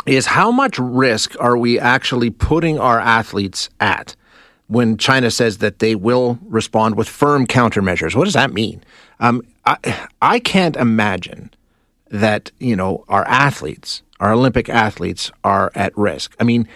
is 0.07 0.27
how 0.27 0.51
much 0.51 0.79
risk 0.79 1.35
are 1.41 1.57
we 1.57 1.79
actually 1.79 2.31
putting 2.31 2.79
our 2.79 2.99
athletes 2.99 3.69
at 3.81 4.17
when 4.67 4.97
China 4.97 5.31
says 5.31 5.59
that 5.59 5.79
they 5.79 5.95
will 5.95 6.39
respond 6.43 6.97
with 6.97 7.09
firm 7.09 7.47
countermeasures? 7.47 8.15
What 8.15 8.25
does 8.25 8.35
that 8.35 8.53
mean? 8.53 8.83
Um, 9.19 9.43
I, 9.67 10.09
I 10.23 10.39
can't 10.41 10.77
imagine 10.77 11.51
that 12.11 12.51
you 12.59 12.77
know 12.77 13.05
our 13.09 13.25
athletes, 13.27 14.03
our 14.21 14.33
Olympic 14.33 14.69
athletes, 14.69 15.33
are 15.43 15.73
at 15.75 15.97
risk. 15.97 16.35
I 16.39 16.45
mean, 16.45 16.69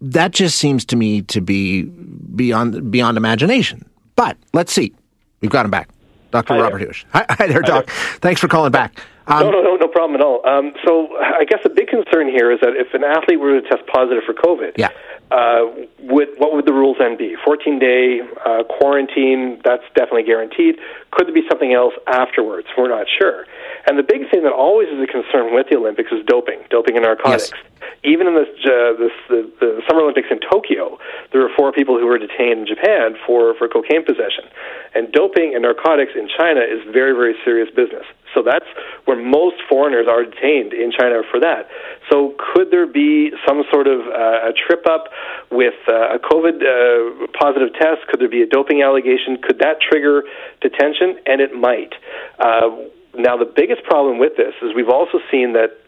that 0.00 0.30
just 0.32 0.56
seems 0.58 0.84
to 0.86 0.96
me 0.96 1.22
to 1.22 1.40
be 1.40 1.82
beyond 1.82 2.90
beyond 2.90 3.16
imagination. 3.16 3.84
But 4.16 4.36
let's 4.52 4.72
see. 4.72 4.94
We've 5.40 5.50
got 5.50 5.64
him 5.64 5.70
back. 5.70 5.90
Dr. 6.30 6.54
Hi 6.54 6.60
Robert 6.60 6.78
there. 6.78 6.92
Hi, 7.12 7.26
hi 7.30 7.46
there, 7.46 7.62
Doc. 7.62 7.88
Thanks 8.20 8.40
for 8.40 8.48
calling 8.48 8.70
back. 8.72 9.00
Um, 9.28 9.40
no, 9.44 9.50
no, 9.50 9.60
no, 9.62 9.76
no 9.76 9.88
problem 9.88 10.18
at 10.20 10.24
all. 10.24 10.46
Um, 10.46 10.72
so 10.84 11.08
I 11.18 11.44
guess 11.44 11.60
the 11.62 11.70
big 11.70 11.88
concern 11.88 12.28
here 12.28 12.50
is 12.50 12.60
that 12.60 12.74
if 12.76 12.94
an 12.94 13.04
athlete 13.04 13.40
were 13.40 13.60
to 13.60 13.68
test 13.68 13.86
positive 13.86 14.22
for 14.24 14.34
COVID, 14.34 14.72
Yeah. 14.76 14.88
Uh, 15.30 15.68
would, 16.00 16.28
what 16.38 16.54
would 16.54 16.64
the 16.64 16.72
rules 16.72 16.96
then 16.98 17.16
be? 17.16 17.36
14 17.44 17.78
day 17.78 18.20
uh, 18.44 18.64
quarantine, 18.64 19.60
that's 19.64 19.84
definitely 19.94 20.24
guaranteed. 20.24 20.76
Could 21.12 21.26
there 21.26 21.34
be 21.34 21.44
something 21.48 21.72
else 21.72 21.94
afterwards? 22.06 22.66
We're 22.76 22.88
not 22.88 23.06
sure. 23.08 23.44
And 23.86 23.98
the 23.98 24.02
big 24.02 24.30
thing 24.30 24.42
that 24.44 24.52
always 24.52 24.88
is 24.88 25.00
a 25.02 25.06
concern 25.06 25.54
with 25.54 25.68
the 25.70 25.76
Olympics 25.76 26.12
is 26.12 26.24
doping, 26.26 26.60
doping 26.70 26.96
and 26.96 27.04
narcotics. 27.04 27.52
Yes. 27.52 27.90
Even 28.04 28.26
in 28.26 28.34
this, 28.34 28.48
uh, 28.64 28.96
this 28.96 29.12
the, 29.28 29.50
the 29.60 29.82
Summer 29.88 30.02
Olympics 30.02 30.28
in 30.30 30.40
Tokyo, 30.40 30.98
there 31.32 31.40
were 31.40 31.50
four 31.56 31.72
people 31.72 31.98
who 31.98 32.06
were 32.06 32.18
detained 32.18 32.64
in 32.64 32.66
Japan 32.66 33.16
for, 33.26 33.54
for 33.56 33.68
cocaine 33.68 34.04
possession. 34.04 34.48
And 34.94 35.12
doping 35.12 35.52
and 35.54 35.62
narcotics 35.62 36.12
in 36.16 36.28
China 36.28 36.60
is 36.60 36.80
very, 36.92 37.12
very 37.12 37.34
serious 37.44 37.68
business. 37.74 38.04
So 38.34 38.42
that's 38.42 38.66
where 39.04 39.16
most 39.16 39.56
foreigners 39.68 40.06
are 40.08 40.24
detained 40.24 40.72
in 40.72 40.92
China 40.92 41.22
for 41.30 41.40
that. 41.40 41.68
So 42.10 42.34
could 42.38 42.70
there 42.70 42.86
be 42.86 43.32
some 43.46 43.62
sort 43.72 43.86
of 43.86 44.00
uh, 44.00 44.50
a 44.50 44.52
trip 44.52 44.86
up 44.86 45.08
with 45.50 45.74
uh, 45.88 46.16
a 46.16 46.18
COVID 46.18 46.60
uh, 46.62 47.26
positive 47.38 47.72
test? 47.74 48.06
Could 48.08 48.20
there 48.20 48.28
be 48.28 48.42
a 48.42 48.46
doping 48.46 48.82
allegation? 48.82 49.38
Could 49.42 49.58
that 49.60 49.80
trigger 49.80 50.24
detention? 50.60 51.18
And 51.26 51.40
it 51.40 51.54
might. 51.54 51.94
Uh, 52.38 52.70
now, 53.16 53.36
the 53.36 53.50
biggest 53.50 53.82
problem 53.84 54.18
with 54.18 54.36
this 54.36 54.54
is 54.62 54.74
we've 54.74 54.88
also 54.88 55.18
seen 55.30 55.54
that 55.54 55.78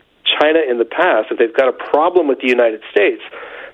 China 0.41 0.61
in 0.69 0.79
the 0.79 0.85
past, 0.85 1.31
if 1.31 1.39
they've 1.39 1.55
got 1.55 1.69
a 1.69 1.73
problem 1.73 2.29
with 2.29 2.41
the 2.41 2.49
United 2.49 2.81
States, 2.91 3.23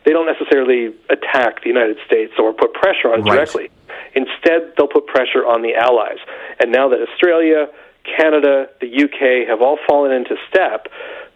they 0.04 0.12
don't 0.12 0.26
necessarily 0.26 0.94
attack 1.10 1.62
the 1.62 1.68
United 1.68 1.96
States 2.06 2.32
or 2.38 2.52
put 2.52 2.72
pressure 2.74 3.12
on 3.12 3.20
it 3.20 3.24
Right. 3.24 3.36
directly. 3.36 3.70
Instead, 4.14 4.72
they'll 4.76 4.86
put 4.88 5.06
pressure 5.06 5.44
on 5.44 5.62
the 5.62 5.74
allies. 5.74 6.18
And 6.60 6.70
now 6.70 6.88
that 6.88 7.00
Australia, 7.00 7.68
Canada, 8.16 8.68
the 8.80 8.86
UK 9.04 9.48
have 9.48 9.60
all 9.60 9.78
fallen 9.86 10.12
into 10.12 10.36
step, 10.48 10.86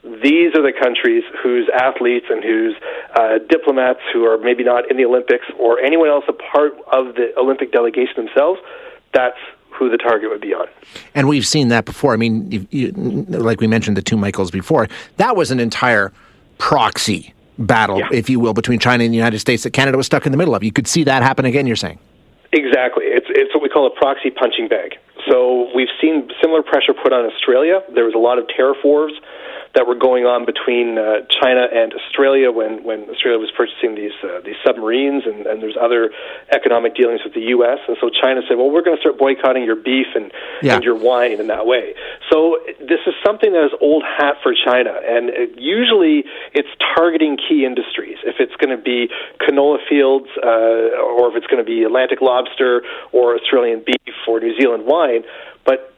these 0.02 0.54
are 0.54 0.62
the 0.62 0.72
countries 0.80 1.24
whose 1.42 1.68
athletes 1.74 2.26
and 2.30 2.42
whose 2.42 2.74
uh, 3.14 3.38
diplomats 3.48 4.00
who 4.12 4.24
are 4.24 4.38
maybe 4.38 4.64
not 4.64 4.90
in 4.90 4.96
the 4.96 5.04
Olympics 5.04 5.44
or 5.58 5.78
anyone 5.80 6.08
else 6.08 6.24
a 6.28 6.32
part 6.32 6.72
of 6.92 7.14
the 7.16 7.32
Olympic 7.36 7.70
delegation 7.72 8.14
themselves, 8.24 8.60
that's 9.12 9.36
who 9.70 9.90
the 9.90 9.98
target 9.98 10.30
would 10.30 10.40
be 10.40 10.54
on. 10.54 10.66
And 11.14 11.28
we've 11.28 11.46
seen 11.46 11.68
that 11.68 11.84
before. 11.84 12.12
I 12.12 12.16
mean, 12.16 12.50
you, 12.50 12.66
you, 12.70 12.92
like 13.28 13.60
we 13.60 13.66
mentioned 13.66 13.96
the 13.96 14.02
two 14.02 14.16
Michaels 14.16 14.50
before, 14.50 14.88
that 15.18 15.36
was 15.36 15.50
an 15.50 15.60
entire 15.60 16.12
proxy 16.58 17.34
battle, 17.58 17.98
Yeah. 17.98 18.08
if 18.12 18.30
you 18.30 18.40
will, 18.40 18.54
between 18.54 18.78
China 18.78 19.04
and 19.04 19.12
the 19.12 19.16
United 19.16 19.38
States 19.38 19.62
that 19.64 19.72
Canada 19.72 19.96
was 19.96 20.06
stuck 20.06 20.24
in 20.26 20.32
the 20.32 20.38
middle 20.38 20.54
of. 20.54 20.64
You 20.64 20.72
could 20.72 20.86
see 20.86 21.04
that 21.04 21.22
happen 21.22 21.44
again, 21.44 21.66
you're 21.66 21.76
saying. 21.76 21.98
Exactly. 22.52 23.04
It's 23.04 23.26
it's 23.30 23.54
what 23.54 23.62
we 23.62 23.68
call 23.68 23.86
a 23.86 23.90
proxy 23.90 24.30
punching 24.30 24.68
bag. 24.68 24.96
So 25.30 25.70
we've 25.74 25.92
seen 26.00 26.28
similar 26.42 26.62
pressure 26.62 26.92
put 26.92 27.12
on 27.12 27.24
Australia. 27.24 27.80
There 27.94 28.04
was 28.04 28.14
a 28.14 28.18
lot 28.18 28.38
of 28.38 28.48
tariff 28.48 28.78
wars 28.82 29.12
that 29.74 29.86
were 29.86 29.94
going 29.94 30.26
on 30.26 30.44
between 30.44 30.98
uh, 30.98 31.22
China 31.30 31.62
and 31.70 31.94
Australia 31.94 32.50
when, 32.50 32.82
when 32.82 33.08
Australia 33.08 33.38
was 33.38 33.50
purchasing 33.56 33.94
these 33.94 34.16
uh, 34.24 34.40
these 34.44 34.58
submarines, 34.66 35.22
and, 35.26 35.46
and 35.46 35.62
there's 35.62 35.76
other 35.80 36.10
economic 36.50 36.96
dealings 36.96 37.20
with 37.24 37.34
the 37.34 37.54
U.S. 37.54 37.78
And 37.86 37.96
so 38.00 38.10
China 38.10 38.42
said, 38.48 38.58
"Well, 38.58 38.70
we're 38.70 38.82
going 38.82 38.96
to 38.96 39.00
start 39.00 39.18
boycotting 39.18 39.62
your 39.64 39.76
beef 39.76 40.08
and, 40.14 40.32
Yeah. 40.62 40.74
and 40.74 40.84
your 40.84 40.96
wine 40.96 41.38
in 41.38 41.46
that 41.46 41.66
way." 41.66 41.94
So 42.30 42.58
this 42.80 42.98
is 43.06 43.14
something 43.24 43.52
that 43.52 43.64
is 43.66 43.72
old 43.80 44.02
hat 44.02 44.42
for 44.42 44.54
China, 44.54 44.90
and 44.90 45.30
it, 45.30 45.54
usually 45.56 46.24
it's 46.52 46.68
targeting 46.96 47.38
key 47.38 47.64
industries. 47.64 48.18
If 48.26 48.36
it's 48.40 48.54
going 48.56 48.76
to 48.76 48.82
be 48.82 49.08
canola 49.38 49.78
fields, 49.88 50.28
uh, 50.42 50.98
or 50.98 51.30
if 51.30 51.36
it's 51.36 51.46
going 51.46 51.62
to 51.62 51.68
be 51.68 51.84
Atlantic 51.84 52.20
lobster, 52.20 52.82
or 53.12 53.36
Australian 53.38 53.84
beef, 53.86 54.14
or 54.26 54.40
New 54.40 54.58
Zealand 54.58 54.84
wine, 54.86 55.22
but 55.64 55.94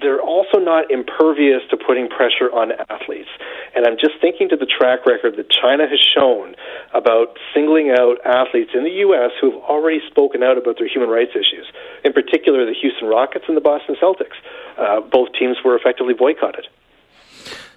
they're 0.00 0.20
also 0.20 0.58
not 0.58 0.90
impervious 0.90 1.62
to 1.70 1.76
putting 1.76 2.08
pressure 2.08 2.50
on 2.52 2.72
athletes. 2.88 3.28
And 3.74 3.86
I'm 3.86 3.96
just 3.98 4.14
thinking 4.20 4.48
to 4.50 4.56
the 4.56 4.66
track 4.66 5.06
record 5.06 5.36
that 5.36 5.50
China 5.50 5.88
has 5.88 6.00
shown 6.00 6.54
about 6.94 7.36
singling 7.54 7.90
out 7.90 8.18
athletes 8.24 8.70
in 8.74 8.84
the 8.84 9.02
U.S. 9.06 9.30
who 9.40 9.52
have 9.52 9.60
already 9.62 10.00
spoken 10.10 10.42
out 10.42 10.58
about 10.58 10.78
their 10.78 10.88
human 10.88 11.08
rights 11.08 11.32
issues, 11.32 11.66
in 12.04 12.12
particular 12.12 12.64
the 12.64 12.74
Houston 12.74 13.08
Rockets 13.08 13.44
and 13.48 13.56
the 13.56 13.60
Boston 13.60 13.96
Celtics. 14.00 14.38
Uh, 14.78 15.00
both 15.00 15.28
teams 15.38 15.56
were 15.64 15.76
effectively 15.76 16.14
boycotted. 16.14 16.66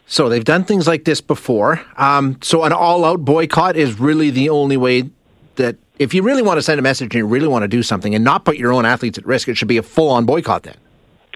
So 0.07 0.29
they've 0.29 0.45
done 0.45 0.63
things 0.63 0.87
like 0.87 1.05
this 1.05 1.19
before. 1.21 1.81
Um, 1.97 2.37
so 2.41 2.63
an 2.63 2.73
all-out 2.73 3.25
boycott 3.25 3.75
is 3.75 3.99
really 3.99 4.29
the 4.29 4.49
only 4.49 4.77
way 4.77 5.09
that 5.55 5.77
if 5.97 6.13
you 6.13 6.21
really 6.21 6.41
want 6.41 6.57
to 6.57 6.61
send 6.61 6.79
a 6.79 6.83
message 6.83 7.05
and 7.05 7.13
you 7.15 7.25
really 7.25 7.47
want 7.47 7.63
to 7.63 7.67
do 7.67 7.81
something 7.81 8.13
and 8.13 8.23
not 8.23 8.45
put 8.45 8.57
your 8.57 8.71
own 8.71 8.85
athletes 8.85 9.17
at 9.17 9.25
risk, 9.25 9.47
it 9.47 9.55
should 9.55 9.67
be 9.67 9.77
a 9.77 9.83
full-on 9.83 10.25
boycott 10.25 10.63
then. 10.63 10.75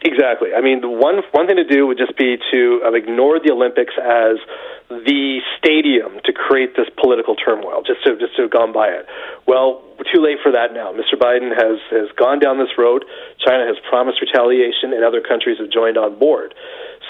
Exactly. 0.03 0.55
I 0.55 0.61
mean, 0.61 0.79
the 0.79 0.89
one 0.89 1.19
one 1.31 1.47
thing 1.47 1.57
to 1.57 1.67
do 1.67 1.85
would 1.87 1.97
just 1.97 2.15
be 2.15 2.37
to 2.51 2.81
um, 2.85 2.93
have 2.93 2.95
ignored 2.95 3.41
the 3.43 3.51
Olympics 3.51 3.93
as 3.99 4.39
the 4.87 5.39
stadium 5.59 6.23
to 6.23 6.31
create 6.31 6.75
this 6.75 6.87
political 6.95 7.35
turmoil, 7.35 7.83
just 7.83 8.03
to 8.05 8.15
just 8.15 8.35
to 8.37 8.43
have 8.43 8.51
gone 8.51 8.71
by 8.71 8.87
it. 8.87 9.05
Well, 9.45 9.83
too 10.07 10.23
late 10.23 10.39
for 10.41 10.51
that 10.55 10.71
now. 10.73 10.95
Mr. 10.95 11.19
Biden 11.19 11.51
has 11.51 11.83
has 11.91 12.07
gone 12.15 12.39
down 12.39 12.59
this 12.59 12.71
road. 12.77 13.03
China 13.43 13.67
has 13.67 13.75
promised 13.89 14.23
retaliation, 14.23 14.95
and 14.95 15.03
other 15.03 15.19
countries 15.19 15.59
have 15.59 15.69
joined 15.69 15.97
on 15.97 16.17
board. 16.17 16.55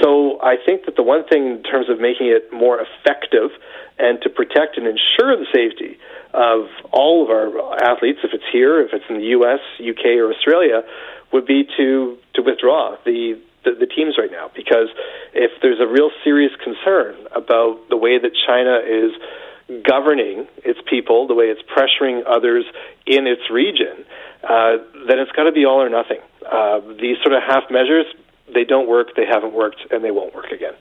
So 0.01 0.41
I 0.41 0.55
think 0.57 0.85
that 0.85 0.95
the 0.95 1.03
one 1.03 1.27
thing 1.27 1.61
in 1.61 1.63
terms 1.63 1.89
of 1.89 1.99
making 1.99 2.27
it 2.27 2.51
more 2.51 2.81
effective 2.81 3.51
and 3.99 4.21
to 4.23 4.29
protect 4.29 4.77
and 4.77 4.87
ensure 4.87 5.35
the 5.35 5.45
safety 5.53 5.99
of 6.33 6.71
all 6.91 7.23
of 7.23 7.29
our 7.29 7.51
athletes, 7.83 8.19
if 8.23 8.31
it's 8.33 8.47
here, 8.51 8.81
if 8.81 8.93
it's 8.93 9.03
in 9.09 9.17
the 9.17 9.35
U.S., 9.37 9.59
UK, 9.77 10.17
or 10.17 10.31
Australia, 10.31 10.81
would 11.31 11.45
be 11.45 11.67
to 11.77 12.17
to 12.35 12.41
withdraw 12.41 12.95
the, 13.05 13.39
the 13.63 13.71
the 13.79 13.87
teams 13.87 14.17
right 14.17 14.31
now 14.31 14.49
because 14.55 14.89
if 15.33 15.51
there's 15.61 15.79
a 15.79 15.87
real 15.87 16.11
serious 16.23 16.51
concern 16.63 17.15
about 17.35 17.89
the 17.89 17.97
way 17.97 18.17
that 18.17 18.31
China 18.47 18.79
is 18.85 19.11
governing 19.83 20.47
its 20.65 20.79
people, 20.89 21.27
the 21.27 21.35
way 21.35 21.45
it's 21.45 21.61
pressuring 21.61 22.23
others 22.25 22.65
in 23.05 23.27
its 23.27 23.49
region, 23.51 24.03
uh, 24.43 24.77
then 25.07 25.19
it's 25.19 25.31
got 25.31 25.43
to 25.43 25.51
be 25.51 25.65
all 25.65 25.81
or 25.81 25.89
nothing. 25.89 26.19
Uh, 26.49 26.79
these 26.99 27.17
sort 27.21 27.33
of 27.33 27.43
half 27.43 27.69
measures. 27.69 28.05
They 28.51 28.63
don't 28.63 28.87
work, 28.89 29.09
they 29.15 29.27
haven't 29.27 29.53
worked, 29.53 29.81
and 29.91 30.03
they 30.03 30.09
won't 30.09 30.33
work 30.33 30.51
again. 30.51 30.73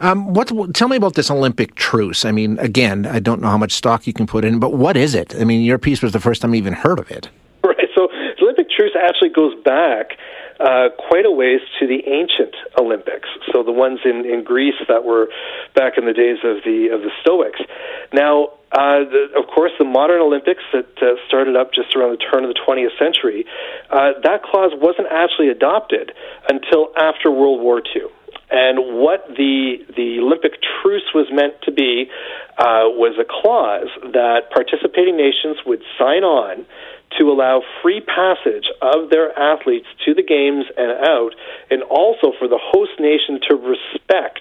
Um, 0.00 0.32
what? 0.32 0.50
Tell 0.72 0.88
me 0.88 0.96
about 0.96 1.16
this 1.16 1.30
Olympic 1.30 1.74
truce. 1.74 2.24
I 2.24 2.32
mean, 2.32 2.58
again, 2.58 3.04
I 3.04 3.20
don't 3.20 3.42
know 3.42 3.48
how 3.48 3.58
much 3.58 3.72
stock 3.72 4.06
you 4.06 4.14
can 4.14 4.26
put 4.26 4.42
in, 4.42 4.58
but 4.58 4.72
what 4.72 4.96
is 4.96 5.14
it? 5.14 5.34
I 5.38 5.44
mean, 5.44 5.60
your 5.60 5.76
piece 5.76 6.00
was 6.00 6.12
the 6.12 6.20
first 6.20 6.40
time 6.40 6.54
I 6.54 6.56
even 6.56 6.72
heard 6.72 6.98
of 6.98 7.10
it. 7.10 7.28
Right. 7.62 7.76
So 7.94 8.08
the 8.08 8.42
Olympic 8.42 8.70
truce 8.70 8.89
actually 9.00 9.30
goes 9.30 9.54
back 9.64 10.18
uh, 10.60 10.90
quite 11.08 11.24
a 11.24 11.30
ways 11.30 11.60
to 11.80 11.86
the 11.86 12.04
ancient 12.06 12.54
Olympics. 12.78 13.28
So 13.50 13.62
the 13.62 13.72
ones 13.72 14.00
in, 14.04 14.26
in 14.26 14.44
Greece 14.44 14.76
that 14.88 15.04
were 15.04 15.28
back 15.74 15.96
in 15.96 16.04
the 16.04 16.12
days 16.12 16.38
of 16.44 16.62
the 16.64 16.92
of 16.92 17.00
the 17.00 17.10
Stoics. 17.22 17.60
Now, 18.12 18.60
uh, 18.72 19.08
the, 19.08 19.32
of 19.40 19.48
course, 19.48 19.72
the 19.78 19.84
modern 19.84 20.20
Olympics 20.20 20.62
that 20.72 20.92
uh, 21.00 21.16
started 21.26 21.56
up 21.56 21.72
just 21.72 21.96
around 21.96 22.12
the 22.12 22.22
turn 22.22 22.44
of 22.44 22.52
the 22.52 22.60
20th 22.60 22.92
century, 22.98 23.46
uh, 23.90 24.20
that 24.22 24.42
clause 24.44 24.72
wasn't 24.76 25.08
actually 25.10 25.48
adopted 25.48 26.12
until 26.48 26.92
after 26.96 27.30
World 27.30 27.60
War 27.60 27.80
II. 27.80 28.12
And 28.50 28.98
what 28.98 29.26
the 29.28 29.78
the 29.96 30.18
Olympic 30.20 30.58
truce 30.82 31.08
was 31.14 31.30
meant 31.30 31.54
to 31.62 31.72
be 31.72 32.10
uh, 32.58 32.90
was 32.98 33.14
a 33.16 33.24
clause 33.24 33.88
that 34.12 34.50
participating 34.50 35.16
nations 35.16 35.58
would 35.64 35.82
sign 35.98 36.22
on 36.22 36.66
to 37.18 37.30
allow 37.30 37.62
free 37.82 38.00
passage 38.00 38.70
of 38.80 39.10
their 39.10 39.36
athletes 39.38 39.86
to 40.04 40.14
the 40.14 40.22
games 40.22 40.64
and 40.76 40.92
out, 41.08 41.34
and 41.70 41.82
also 41.82 42.32
for 42.38 42.48
the 42.48 42.60
host 42.60 42.92
nation 42.98 43.40
to 43.48 43.56
respect 43.56 44.40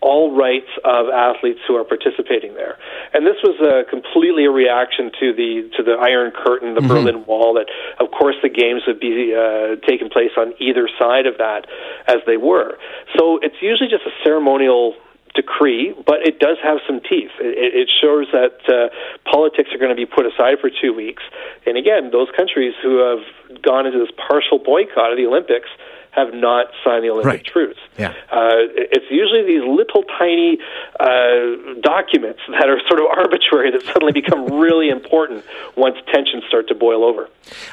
all 0.00 0.36
rights 0.36 0.68
of 0.84 1.08
athletes 1.08 1.60
who 1.66 1.74
are 1.74 1.84
participating 1.84 2.54
there. 2.54 2.78
And 3.14 3.26
this 3.26 3.40
was 3.42 3.56
a 3.60 3.88
completely 3.88 4.44
a 4.44 4.50
reaction 4.50 5.10
to 5.20 5.32
the 5.32 5.70
to 5.76 5.82
the 5.82 5.96
Iron 5.98 6.32
Curtain, 6.32 6.74
the 6.74 6.80
mm-hmm. 6.80 6.88
Berlin 6.88 7.26
Wall. 7.26 7.54
That 7.54 7.66
of 7.98 8.10
course 8.12 8.36
the 8.42 8.48
games 8.48 8.82
would 8.86 9.00
be 9.00 9.34
uh, 9.34 9.76
taking 9.86 10.10
place 10.10 10.32
on 10.36 10.52
either 10.60 10.88
side 10.98 11.26
of 11.26 11.38
that, 11.38 11.66
as 12.06 12.18
they 12.26 12.36
were. 12.36 12.76
So 13.16 13.38
it's 13.42 13.56
usually 13.60 13.88
just 13.88 14.04
a 14.04 14.14
ceremonial 14.22 14.94
decree, 15.36 15.94
but 16.06 16.26
it 16.26 16.40
does 16.40 16.56
have 16.64 16.78
some 16.86 17.00
teeth. 17.00 17.30
It, 17.38 17.86
it 17.86 17.88
shows 17.92 18.26
that 18.32 18.58
uh, 18.66 18.88
politics 19.30 19.70
are 19.72 19.78
going 19.78 19.94
to 19.94 19.96
be 19.96 20.06
put 20.06 20.24
aside 20.26 20.58
for 20.60 20.70
two 20.70 20.92
weeks. 20.96 21.22
And 21.66 21.76
again, 21.76 22.10
those 22.10 22.28
countries 22.34 22.74
who 22.82 22.98
have 23.04 23.22
gone 23.62 23.86
into 23.86 24.00
this 24.00 24.10
partial 24.16 24.58
boycott 24.58 25.12
of 25.12 25.18
the 25.20 25.26
Olympics 25.26 25.68
have 26.16 26.32
not 26.32 26.66
signed 26.82 27.04
the 27.04 27.10
Olympic 27.10 27.26
right. 27.26 27.44
truce. 27.44 27.76
Yeah. 27.98 28.08
Uh, 28.32 28.72
it's 28.74 29.04
usually 29.10 29.44
these 29.44 29.62
little 29.62 30.02
tiny 30.18 30.58
uh, 30.98 31.78
documents 31.82 32.40
that 32.48 32.68
are 32.68 32.80
sort 32.88 33.00
of 33.00 33.06
arbitrary 33.06 33.70
that 33.70 33.82
suddenly 33.82 34.12
become 34.12 34.46
really 34.60 34.88
important 34.88 35.44
once 35.76 35.96
tensions 36.12 36.44
start 36.48 36.68
to 36.68 36.74
boil 36.74 37.04
over. 37.04 37.28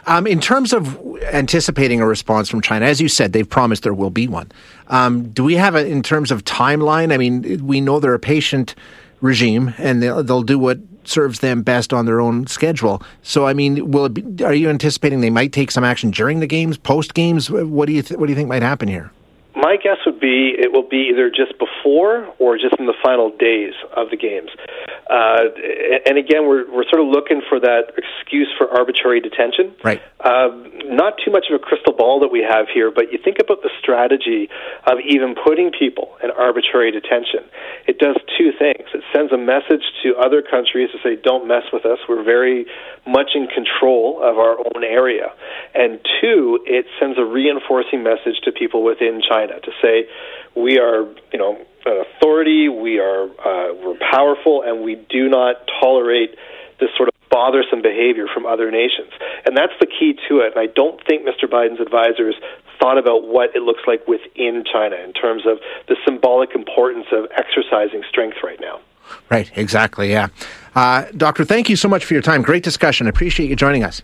Um, 0.06 0.28
in 0.28 0.42
terms 0.42 0.74
of 0.74 1.00
anticipating 1.24 2.02
a 2.02 2.06
response 2.06 2.50
from 2.50 2.62
China, 2.62 2.86
as 2.86 3.00
you 3.00 3.08
said, 3.08 3.32
they've 3.32 3.50
promised 3.50 3.84
there 3.84 3.94
will 3.94 4.10
be 4.10 4.28
one. 4.28 4.52
Um, 4.88 5.30
do 5.30 5.44
we 5.44 5.56
have 5.56 5.76
it 5.76 5.88
in 5.88 6.04
terms 6.04 6.30
of 6.30 6.44
timeline? 6.44 7.14
I 7.14 7.18
mean, 7.18 7.66
we 7.66 7.80
know 7.80 8.00
they're 8.00 8.14
a 8.14 8.20
patient 8.20 8.76
regime 9.24 9.74
and 9.78 10.04
they'll, 10.04 10.22
they'll 10.22 10.44
do 10.44 10.60
what 10.60 10.78
serves 11.06 11.40
them 11.40 11.64
best 11.64 11.94
on 11.94 12.06
their 12.06 12.22
own 12.22 12.46
schedule. 12.46 13.02
So, 13.24 13.48
I 13.48 13.54
mean, 13.54 13.90
will 13.92 14.10
be, 14.10 14.44
are 14.44 14.54
you 14.54 14.70
anticipating 14.70 15.22
they 15.22 15.30
might 15.30 15.54
take 15.54 15.72
some 15.72 15.84
action 15.84 16.12
during 16.12 16.40
the 16.40 16.48
games, 16.48 16.78
post 16.78 17.14
games? 17.14 17.50
What 17.50 17.88
do 17.88 17.94
you 17.94 18.02
th- 18.02 18.20
what 18.20 18.28
do 18.28 18.32
you 18.32 18.36
think 18.36 18.50
might 18.50 18.62
happen 18.62 18.88
here? 18.88 19.12
My 19.56 19.78
guess 19.78 19.98
would 20.06 20.20
be 20.20 20.56
it 20.58 20.72
will 20.72 20.88
be 20.88 21.10
either 21.12 21.30
just 21.30 21.54
before 21.60 22.34
or 22.40 22.58
just 22.58 22.74
in 22.80 22.88
the 22.88 22.98
final 23.04 23.30
days 23.30 23.74
of 23.96 24.10
the 24.10 24.18
games. 24.18 24.50
Uh, 25.10 25.46
and 26.06 26.18
again, 26.18 26.48
we're 26.48 26.66
we're 26.74 26.90
sort 26.90 27.02
of 27.02 27.08
looking 27.08 27.42
for 27.48 27.60
that 27.60 27.94
excuse 27.94 28.50
for 28.58 28.68
arbitrary 28.70 29.22
detention. 29.22 29.76
Right. 29.84 30.02
Uh, 30.20 30.50
not 30.86 31.16
too 31.24 31.30
much 31.30 31.46
of 31.52 31.56
a 31.56 31.60
crystal 31.60 31.94
ball 31.94 32.20
that 32.22 32.32
we 32.32 32.42
have 32.42 32.66
here, 32.74 32.90
but 32.90 33.12
you 33.12 33.20
think 33.24 33.38
about 33.40 33.62
the 33.62 33.70
strategy 33.80 34.50
of 34.88 34.98
even 35.06 35.36
putting 35.36 35.72
people 35.72 36.18
in 36.24 36.32
arbitrary 36.32 36.92
detention. 36.92 37.46
It 37.86 38.00
does 38.00 38.18
two 38.38 38.52
things. 38.58 38.90
It 38.94 39.04
sends 39.14 39.32
a 39.32 39.38
message 39.38 39.84
to 40.02 40.16
other 40.18 40.42
countries 40.42 40.90
to 40.92 41.00
say, 41.04 41.16
"Don't 41.16 41.46
mess 41.46 41.64
with 41.72 41.86
us. 41.86 42.00
We're 42.10 42.24
very 42.24 42.66
much 43.06 43.36
in 43.36 43.48
control 43.48 44.20
of 44.24 44.40
our 44.40 44.58
own 44.58 44.84
area." 44.84 45.32
And 45.76 46.00
two, 46.22 46.64
it 46.66 46.88
sends 47.00 47.20
a 47.20 47.26
reinforcing 47.26 48.02
message 48.02 48.40
to 48.44 48.52
people 48.52 48.82
within 48.84 49.22
China 49.44 49.60
to 49.60 49.72
say, 49.82 50.08
"We 50.56 50.80
are, 50.80 51.06
you 51.32 51.40
know." 51.40 51.58
an 51.86 52.02
authority, 52.16 52.70
we 52.70 53.00
are 53.00 53.26
uh, 53.26 53.74
we're 53.84 53.98
powerful, 54.10 54.64
and 54.66 54.84
we 54.84 54.96
do 55.10 55.28
not 55.28 55.56
tolerate 55.82 56.34
this 56.80 56.90
sort 56.96 57.10
of 57.10 57.14
bothersome 57.30 57.82
behavior 57.82 58.26
from 58.32 58.46
other 58.46 58.72
nations. 58.72 59.12
And 59.46 59.58
that's 59.58 59.74
the 59.80 59.88
key 59.88 60.18
to 60.30 60.40
it. 60.40 60.54
And 60.56 60.60
I 60.60 60.72
don't 60.74 61.04
think 61.06 61.28
Mr. 61.28 61.50
Biden's 61.50 61.82
advisors 61.82 62.36
thought 62.80 62.98
about 62.98 63.28
what 63.28 63.56
it 63.56 63.64
looks 63.64 63.82
like 63.88 64.08
within 64.08 64.64
China 64.72 64.96
in 64.96 65.14
terms 65.14 65.44
of 65.46 65.58
the 65.88 65.96
symbolic 66.06 66.56
importance 66.56 67.08
of 67.12 67.26
exercising 67.36 68.04
strength 68.08 68.38
right 68.44 68.60
now. 68.62 68.80
Right, 69.30 69.52
exactly, 69.58 70.12
yeah. 70.12 70.28
Uh, 70.76 71.06
doctor, 71.18 71.44
thank 71.44 71.70
you 71.70 71.76
so 71.76 71.90
much 71.90 72.06
for 72.06 72.14
your 72.14 72.24
time. 72.24 72.42
Great 72.42 72.64
discussion. 72.64 73.08
Appreciate 73.08 73.50
you 73.50 73.56
joining 73.56 73.84
us. 73.84 74.04